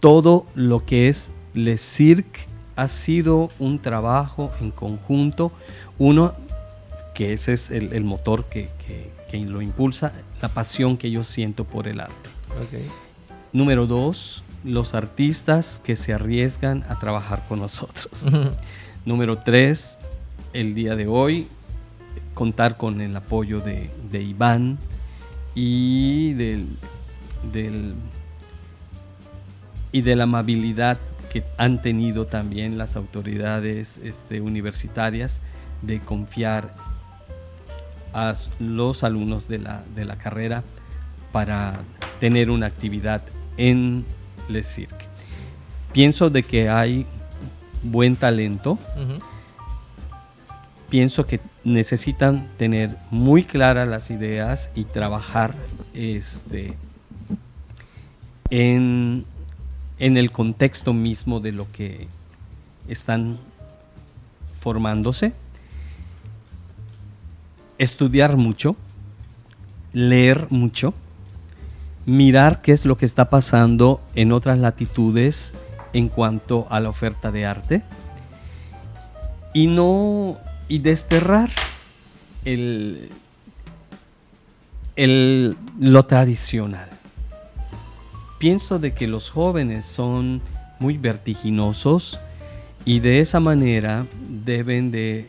Todo 0.00 0.46
lo 0.54 0.84
que 0.84 1.08
es 1.08 1.32
Le 1.54 1.76
Cirque 1.76 2.53
ha 2.76 2.88
sido 2.88 3.50
un 3.58 3.78
trabajo 3.78 4.52
en 4.60 4.70
conjunto. 4.70 5.52
Uno, 5.98 6.34
que 7.14 7.32
ese 7.32 7.52
es 7.52 7.70
el, 7.70 8.04
motor 8.04 8.46
que, 8.46 8.68
lo 9.32 9.62
impulsa, 9.62 10.12
la 10.40 10.48
pasión 10.48 10.96
que 10.96 11.10
yo 11.10 11.24
siento 11.24 11.64
por 11.64 11.88
el 11.88 12.00
arte. 12.00 12.30
Número 13.52 13.86
dos, 13.86 14.44
los 14.64 14.94
artistas 14.94 15.80
que 15.84 15.96
se 15.96 16.12
arriesgan 16.12 16.84
a 16.88 16.98
trabajar 16.98 17.44
con 17.48 17.60
nosotros. 17.60 18.24
Número 19.04 19.38
tres, 19.38 19.98
el 20.52 20.74
día 20.74 20.96
de 20.96 21.06
hoy, 21.06 21.48
contar 22.32 22.76
con 22.76 23.00
el 23.00 23.14
apoyo 23.16 23.60
de, 23.60 23.90
Iván 24.22 24.78
y 25.54 26.32
del, 26.32 26.66
y 29.92 30.02
de 30.02 30.16
la 30.16 30.24
amabilidad 30.24 30.98
que 31.34 31.42
han 31.56 31.82
tenido 31.82 32.26
también 32.26 32.78
las 32.78 32.94
autoridades 32.94 33.98
este, 34.04 34.40
universitarias 34.40 35.40
de 35.82 35.98
confiar 35.98 36.72
a 38.12 38.36
los 38.60 39.02
alumnos 39.02 39.48
de 39.48 39.58
la, 39.58 39.82
de 39.96 40.04
la 40.04 40.14
carrera 40.14 40.62
para 41.32 41.80
tener 42.20 42.50
una 42.50 42.66
actividad 42.66 43.20
en 43.56 44.04
Le 44.48 44.62
Cirque. 44.62 45.06
Pienso 45.92 46.30
de 46.30 46.44
que 46.44 46.68
hay 46.68 47.04
buen 47.82 48.14
talento. 48.14 48.78
Pienso 50.88 51.26
que 51.26 51.40
necesitan 51.64 52.46
tener 52.58 52.96
muy 53.10 53.42
claras 53.42 53.88
las 53.88 54.08
ideas 54.12 54.70
y 54.76 54.84
trabajar 54.84 55.52
este, 55.94 56.76
en, 58.50 59.24
en 59.98 60.16
el 60.16 60.32
contexto 60.32 60.92
mismo 60.92 61.40
de 61.40 61.52
lo 61.52 61.70
que 61.70 62.08
están 62.88 63.38
formándose, 64.60 65.32
estudiar 67.78 68.36
mucho, 68.36 68.76
leer 69.92 70.46
mucho, 70.50 70.94
mirar 72.06 72.60
qué 72.62 72.72
es 72.72 72.84
lo 72.84 72.96
que 72.96 73.06
está 73.06 73.30
pasando 73.30 74.00
en 74.14 74.32
otras 74.32 74.58
latitudes 74.58 75.54
en 75.92 76.08
cuanto 76.08 76.66
a 76.70 76.80
la 76.80 76.88
oferta 76.88 77.30
de 77.30 77.46
arte 77.46 77.82
y 79.52 79.68
no 79.68 80.38
y 80.68 80.78
desterrar 80.78 81.50
el, 82.44 83.10
el, 84.96 85.56
lo 85.78 86.04
tradicional. 86.04 86.90
Pienso 88.44 88.78
de 88.78 88.92
que 88.92 89.06
los 89.06 89.30
jóvenes 89.30 89.86
son 89.86 90.42
muy 90.78 90.98
vertiginosos 90.98 92.18
y 92.84 93.00
de 93.00 93.20
esa 93.20 93.40
manera 93.40 94.06
deben 94.44 94.90
de 94.90 95.28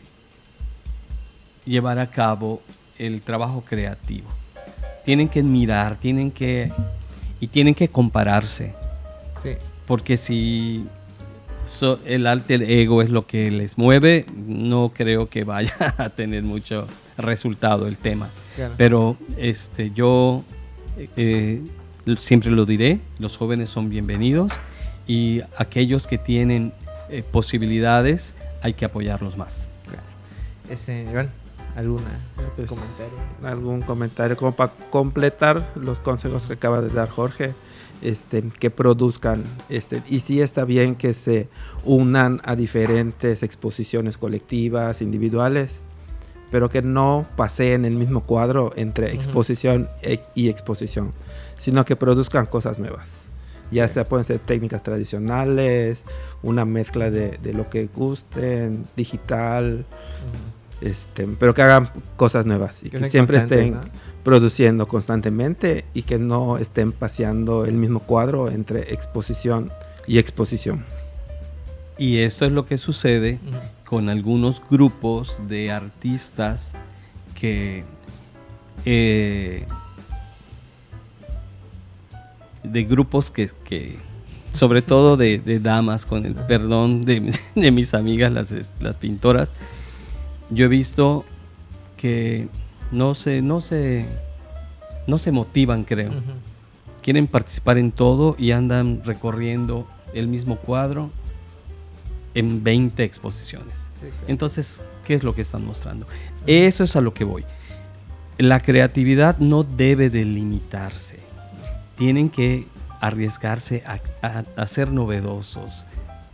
llevar 1.64 1.98
a 1.98 2.10
cabo 2.10 2.60
el 2.98 3.22
trabajo 3.22 3.62
creativo. 3.62 4.28
Tienen 5.06 5.30
que 5.30 5.42
mirar, 5.42 5.96
tienen 5.96 6.30
que 6.30 6.70
y 7.40 7.46
tienen 7.46 7.74
que 7.74 7.88
compararse. 7.88 8.74
Porque 9.86 10.18
si 10.18 10.86
el 12.04 12.26
alter 12.26 12.64
ego 12.64 13.00
es 13.00 13.08
lo 13.08 13.26
que 13.26 13.50
les 13.50 13.78
mueve, 13.78 14.26
no 14.46 14.92
creo 14.94 15.30
que 15.30 15.42
vaya 15.44 15.72
a 15.96 16.10
tener 16.10 16.42
mucho 16.42 16.86
resultado 17.16 17.86
el 17.86 17.96
tema. 17.96 18.28
Pero 18.76 19.16
este, 19.38 19.90
yo 19.92 20.44
eh, 21.16 21.62
siempre 22.16 22.50
lo 22.50 22.64
diré, 22.64 23.00
los 23.18 23.36
jóvenes 23.36 23.70
son 23.70 23.90
bienvenidos 23.90 24.52
y 25.06 25.42
aquellos 25.58 26.06
que 26.06 26.18
tienen 26.18 26.72
eh, 27.10 27.22
posibilidades 27.22 28.34
hay 28.62 28.74
que 28.74 28.84
apoyarlos 28.84 29.36
más. 29.36 29.64
Ese, 30.68 31.04
Iván. 31.10 31.30
¿Alguna 31.76 32.04
Pues, 32.56 32.70
comentario? 32.70 33.18
algún 33.44 33.82
comentario 33.82 34.36
como 34.36 34.52
para 34.52 34.72
completar 34.90 35.72
los 35.76 36.00
consejos 36.00 36.46
que 36.46 36.54
acaba 36.54 36.80
de 36.80 36.88
dar 36.88 37.10
Jorge 37.10 37.52
este 38.00 38.42
que 38.58 38.70
produzcan 38.70 39.44
este 39.68 40.02
y 40.08 40.20
sí 40.20 40.40
está 40.40 40.64
bien 40.64 40.94
que 40.96 41.12
se 41.12 41.48
unan 41.84 42.40
a 42.44 42.56
diferentes 42.56 43.42
exposiciones 43.42 44.16
colectivas 44.16 45.02
individuales 45.02 45.80
pero 46.50 46.68
que 46.68 46.82
no 46.82 47.26
paseen 47.36 47.84
el 47.84 47.94
mismo 47.94 48.22
cuadro 48.22 48.72
entre 48.76 49.12
exposición 49.14 49.88
e- 50.02 50.20
y 50.34 50.48
exposición 50.48 51.12
sino 51.58 51.84
que 51.84 51.96
produzcan 51.96 52.46
cosas 52.46 52.78
nuevas 52.78 53.08
ya 53.70 53.88
Sí. 53.88 53.94
sea 53.94 54.04
pueden 54.04 54.24
ser 54.24 54.38
técnicas 54.38 54.82
tradicionales 54.82 56.02
una 56.42 56.64
mezcla 56.64 57.10
de, 57.10 57.38
de 57.42 57.52
lo 57.52 57.68
que 57.68 57.86
gusten 57.94 58.84
digital 58.96 59.84
Ujú. 60.80 60.86
este, 60.88 61.26
pero 61.38 61.52
que 61.54 61.62
hagan 61.62 61.88
cosas 62.16 62.46
nuevas 62.46 62.82
y 62.84 62.90
Que 62.90 62.98
que, 62.98 63.08
siempre 63.10 63.38
estén 63.38 63.72
¿no? 63.72 63.80
produciendo 64.22 64.86
constantemente 64.86 65.84
y 65.94 66.02
que 66.02 66.18
no 66.18 66.58
estén 66.58 66.92
paseando 66.92 67.64
el 67.64 67.74
mismo 67.74 68.00
cuadro 68.00 68.50
entre 68.50 68.92
exposición 68.92 69.70
y 70.08 70.18
exposición. 70.18 70.84
Y 71.98 72.18
esto 72.18 72.44
es 72.44 72.52
lo 72.52 72.66
que 72.66 72.76
sucede 72.76 73.38
Ujú. 73.46 73.56
Con 73.86 74.08
algunos 74.08 74.62
grupos 74.68 75.38
de 75.48 75.70
artistas 75.70 76.74
que 77.34 77.84
eh, 78.84 79.66
de 82.62 82.84
grupos 82.84 83.30
que, 83.30 83.50
que 83.64 83.98
sobre 84.52 84.82
todo 84.82 85.16
de, 85.16 85.38
de 85.38 85.60
damas 85.60 86.04
con 86.06 86.26
el 86.26 86.34
perdón 86.34 87.04
de, 87.04 87.32
de 87.54 87.70
mis 87.70 87.94
amigas 87.94 88.32
las, 88.32 88.52
las 88.80 88.96
pintoras 88.96 89.54
yo 90.50 90.66
he 90.66 90.68
visto 90.68 91.24
que 91.96 92.48
no 92.92 93.14
se 93.14 93.42
no 93.42 93.60
se 93.60 94.06
no 95.06 95.18
se 95.18 95.32
motivan 95.32 95.84
creo. 95.84 96.10
Quieren 97.02 97.28
participar 97.28 97.78
en 97.78 97.92
todo 97.92 98.34
y 98.38 98.50
andan 98.50 99.02
recorriendo 99.04 99.86
el 100.12 100.26
mismo 100.26 100.56
cuadro 100.56 101.10
en 102.36 102.62
20 102.62 103.02
exposiciones. 103.02 103.88
Sí, 103.94 104.02
claro. 104.06 104.14
Entonces, 104.28 104.82
¿qué 105.04 105.14
es 105.14 105.24
lo 105.24 105.34
que 105.34 105.40
están 105.42 105.64
mostrando? 105.66 106.06
Eso 106.46 106.84
es 106.84 106.94
a 106.94 107.00
lo 107.00 107.12
que 107.14 107.24
voy. 107.24 107.44
La 108.38 108.60
creatividad 108.60 109.38
no 109.38 109.64
debe 109.64 110.10
de 110.10 110.24
limitarse. 110.24 111.18
Tienen 111.96 112.28
que 112.30 112.66
arriesgarse 113.00 113.82
a, 113.86 114.00
a- 114.26 114.44
a 114.56 114.66
ser 114.66 114.92
novedosos. 114.92 115.84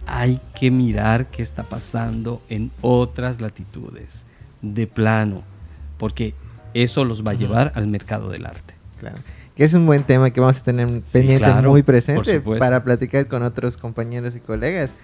Hay 0.06 0.40
que 0.58 0.70
mirar 0.72 1.26
qué 1.30 1.42
está 1.42 1.62
pasando 1.62 2.42
en 2.48 2.70
otras 2.80 3.40
latitudes, 3.40 4.24
de 4.60 4.86
plano, 4.88 5.42
porque 5.98 6.34
eso 6.74 7.04
los 7.04 7.24
va 7.24 7.30
a 7.32 7.34
llevar 7.34 7.72
al 7.76 7.86
mercado 7.86 8.28
del 8.30 8.46
arte. 8.46 8.74
Claro. 8.98 9.18
Que 9.54 9.64
es 9.64 9.74
un 9.74 9.86
buen 9.86 10.02
tema 10.02 10.30
que 10.30 10.40
vamos 10.40 10.58
a 10.58 10.64
tener 10.64 10.88
pendiente 10.88 11.36
claro, 11.44 11.70
muy 11.70 11.82
presente 11.84 12.40
para 12.58 12.82
platicar 12.82 13.28
con 13.28 13.42
otros 13.44 13.76
compañeros 13.76 14.34
y 14.34 14.40
colegas. 14.40 14.94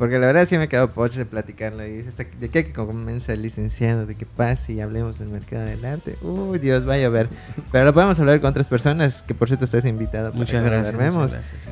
Porque 0.00 0.18
la 0.18 0.28
verdad 0.28 0.46
sí 0.46 0.56
me 0.56 0.66
quedado 0.66 0.88
pocho 0.88 1.18
de 1.18 1.26
platicarlo. 1.26 1.86
Y 1.86 2.00
hasta 2.00 2.24
de 2.24 2.48
que 2.48 2.72
comienza 2.72 3.34
el 3.34 3.42
licenciado, 3.42 4.06
de 4.06 4.14
que 4.14 4.24
pase 4.24 4.72
y 4.72 4.80
hablemos 4.80 5.18
del 5.18 5.28
mercado 5.28 5.66
del 5.66 5.84
arte. 5.84 6.16
Uy, 6.22 6.58
Dios, 6.58 6.86
vaya 6.86 7.04
a 7.04 7.10
ver. 7.10 7.28
Pero 7.70 7.84
lo 7.84 7.92
podemos 7.92 8.18
hablar 8.18 8.40
con 8.40 8.48
otras 8.48 8.66
personas, 8.66 9.20
que 9.20 9.34
por 9.34 9.48
cierto 9.48 9.66
estás 9.66 9.84
invitado. 9.84 10.32
Muchas 10.32 10.64
gracias. 10.64 10.94
muchas 10.94 11.32
gracias, 11.32 11.62
sí. 11.64 11.70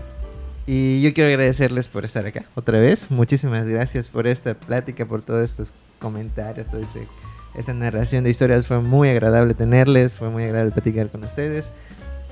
Y 0.66 1.00
yo 1.00 1.14
quiero 1.14 1.30
agradecerles 1.30 1.88
por 1.88 2.04
estar 2.04 2.26
acá 2.26 2.44
otra 2.54 2.78
vez. 2.78 3.10
Muchísimas 3.10 3.64
gracias 3.64 4.10
por 4.10 4.26
esta 4.26 4.52
plática, 4.52 5.06
por 5.06 5.22
todos 5.22 5.42
estos 5.42 5.72
comentarios, 5.98 6.66
toda 6.66 6.82
este, 6.82 7.08
esta 7.54 7.72
narración 7.72 8.24
de 8.24 8.30
historias. 8.30 8.66
Fue 8.66 8.80
muy 8.80 9.08
agradable 9.08 9.54
tenerles, 9.54 10.18
fue 10.18 10.28
muy 10.28 10.44
agradable 10.44 10.72
platicar 10.72 11.08
con 11.08 11.24
ustedes. 11.24 11.72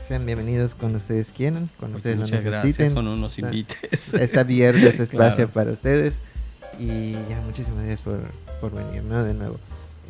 Sean 0.07 0.25
bienvenidos 0.25 0.75
cuando 0.75 0.99
ustedes 0.99 1.33
quieran, 1.33 1.69
cuando 1.79 1.97
ustedes 1.97 2.19
lo 2.19 2.27
gracias 2.27 2.45
necesiten. 2.45 2.93
cuando 2.93 3.17
nos 3.17 3.39
invites. 3.39 4.15
Está 4.15 4.41
abierto 4.41 4.87
este 4.87 5.03
espacio 5.03 5.37
Claro. 5.37 5.51
para 5.51 5.73
ustedes. 5.73 6.15
Y 6.79 7.13
ya, 7.29 7.41
muchísimas 7.45 7.79
gracias 7.81 8.03
por, 8.03 8.19
por 8.61 8.73
venir, 8.75 9.03
¿no? 9.03 9.25
De 9.25 9.35
nuevo. 9.35 9.59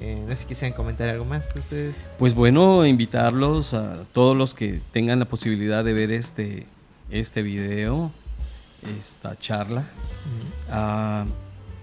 Eh, 0.00 0.20
no 0.22 0.28
sé 0.28 0.36
si 0.36 0.46
quisieran 0.46 0.76
comentar 0.76 1.08
algo 1.08 1.24
más 1.24 1.46
ustedes. 1.56 1.94
Pues 2.18 2.34
bueno, 2.34 2.84
invitarlos 2.84 3.72
a 3.72 4.04
todos 4.12 4.36
los 4.36 4.52
que 4.52 4.80
tengan 4.92 5.18
la 5.18 5.24
posibilidad 5.24 5.82
de 5.82 5.94
ver 5.94 6.12
este, 6.12 6.66
este 7.10 7.40
video, 7.40 8.10
esta 9.00 9.38
charla, 9.38 9.84
a, 10.70 11.22
a 11.22 11.24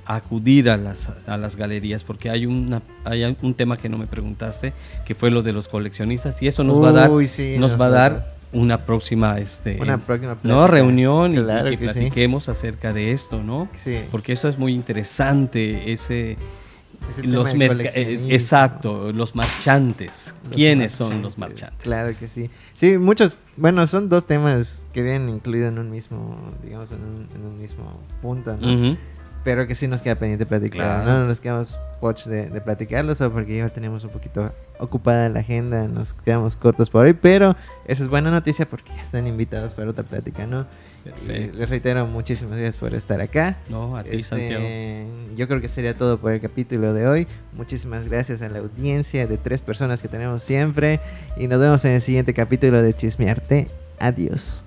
acudir 0.05 0.69
a 0.69 0.77
las, 0.77 1.09
a 1.27 1.37
las 1.37 1.55
galerías, 1.55 2.03
porque 2.03 2.29
hay, 2.29 2.45
una, 2.45 2.81
hay 3.05 3.23
un 3.41 3.53
tema 3.53 3.77
que 3.77 3.89
no 3.89 3.97
me 3.97 4.07
preguntaste, 4.07 4.73
que 5.05 5.15
fue 5.15 5.31
lo 5.31 5.41
de 5.43 5.53
los 5.53 5.67
coleccionistas, 5.67 6.41
y 6.41 6.47
eso 6.47 6.63
nos 6.63 6.81
va 6.83 6.89
a 6.89 6.91
dar, 6.91 7.11
sí, 7.27 7.55
nos 7.57 7.71
nos 7.71 7.81
va 7.81 7.85
a 7.85 7.89
dar 7.89 8.33
una 8.51 8.85
próxima, 8.85 9.39
este, 9.39 9.79
Una 9.81 9.97
próxima 9.97 10.35
plática. 10.35 10.67
reunión 10.67 11.31
y- 11.33 11.37
Claro 11.37 11.67
y, 11.71 11.77
que, 11.77 11.85
que 11.87 11.93
sí. 11.93 11.99
platiquemos 11.99 12.49
acerca 12.49 12.93
de 12.93 13.11
esto, 13.11 13.41
¿no? 13.43 13.67
Sí. 13.73 13.99
Porque 14.11 14.33
eso 14.33 14.47
es 14.47 14.57
muy 14.59 14.73
interesante, 14.73 15.91
ese... 15.91 16.37
Ese 17.09 17.21
tema 17.21 17.33
Los 17.33 17.53
eh, 17.97 18.27
exacto, 18.29 19.11
los 19.11 19.35
marchantes. 19.35 20.33
Los 20.45 20.55
¿Quiénes 20.55 20.93
son 20.93 21.21
los 21.21 21.37
marchantes? 21.37 21.83
Claro 21.83 22.15
que 22.17 22.29
sí. 22.29 22.49
Sí, 22.75 22.97
muchos, 22.97 23.35
bueno, 23.57 23.85
son 23.87 24.07
dos 24.07 24.25
temas 24.25 24.85
que 24.93 25.03
vienen 25.03 25.27
incluidos 25.27 25.73
en 25.73 25.79
un 25.79 25.91
mismo, 25.91 26.37
digamos, 26.63 26.93
en 26.93 26.99
un, 27.03 27.27
en 27.35 27.45
un 27.45 27.59
mismo 27.59 27.99
punto, 28.21 28.55
¿no? 28.55 28.95
Pero 29.43 29.67
que 29.67 29.75
sí 29.75 29.87
nos 29.87 30.01
queda 30.01 30.15
pendiente 30.15 30.45
platicar, 30.45 31.03
Claro. 31.03 31.19
¿no? 31.19 31.25
Nos 31.27 31.39
quedamos 31.41 31.77
poch 31.99 32.25
de, 32.27 32.49
de 32.49 32.61
platicarlo, 32.61 33.13
solo 33.13 33.31
porque 33.33 33.57
ya 33.57 33.67
tenemos 33.69 34.03
un 34.05 34.09
poquito 34.11 34.51
ocupada 34.79 35.27
la 35.29 35.41
agenda, 35.41 35.87
nos 35.87 36.13
quedamos 36.13 36.55
cortos 36.55 36.89
por 36.89 37.05
hoy, 37.05 37.13
pero 37.13 37.55
eso 37.85 38.03
es 38.03 38.09
buena 38.09 38.31
noticia 38.31 38.65
porque 38.67 38.91
ya 38.95 39.01
están 39.01 39.27
invitados 39.27 39.73
para 39.73 39.89
otra 39.89 40.03
plática, 40.03 40.45
¿no? 40.47 40.65
Perfecto. 41.03 41.57
les 41.57 41.69
reitero 41.69 42.07
muchísimas 42.07 42.57
gracias 42.57 42.77
por 42.77 42.93
estar 42.93 43.19
acá. 43.19 43.57
No, 43.67 43.97
a 43.97 44.03
ti, 44.03 44.11
Este, 44.15 44.23
Santiago. 44.23 44.63
Yo 45.35 45.47
creo 45.49 45.59
que 45.59 45.67
sería 45.67 45.93
todo 45.95 46.17
por 46.17 46.31
el 46.31 46.39
capítulo 46.39 46.93
de 46.93 47.05
hoy. 47.07 47.27
Muchísimas 47.51 48.07
gracias 48.09 48.41
a 48.41 48.47
la 48.47 48.59
audiencia 48.59 49.27
de 49.27 49.37
tres 49.37 49.61
personas 49.61 50.01
que 50.01 50.07
tenemos 50.07 50.43
siempre. 50.43 51.01
Y 51.35 51.47
nos 51.49 51.59
vemos 51.59 51.83
en 51.83 51.91
el 51.91 52.01
siguiente 52.01 52.33
capítulo 52.33 52.81
de 52.81 52.93
Chismearte. 52.93 53.67
Adiós. 53.99 54.63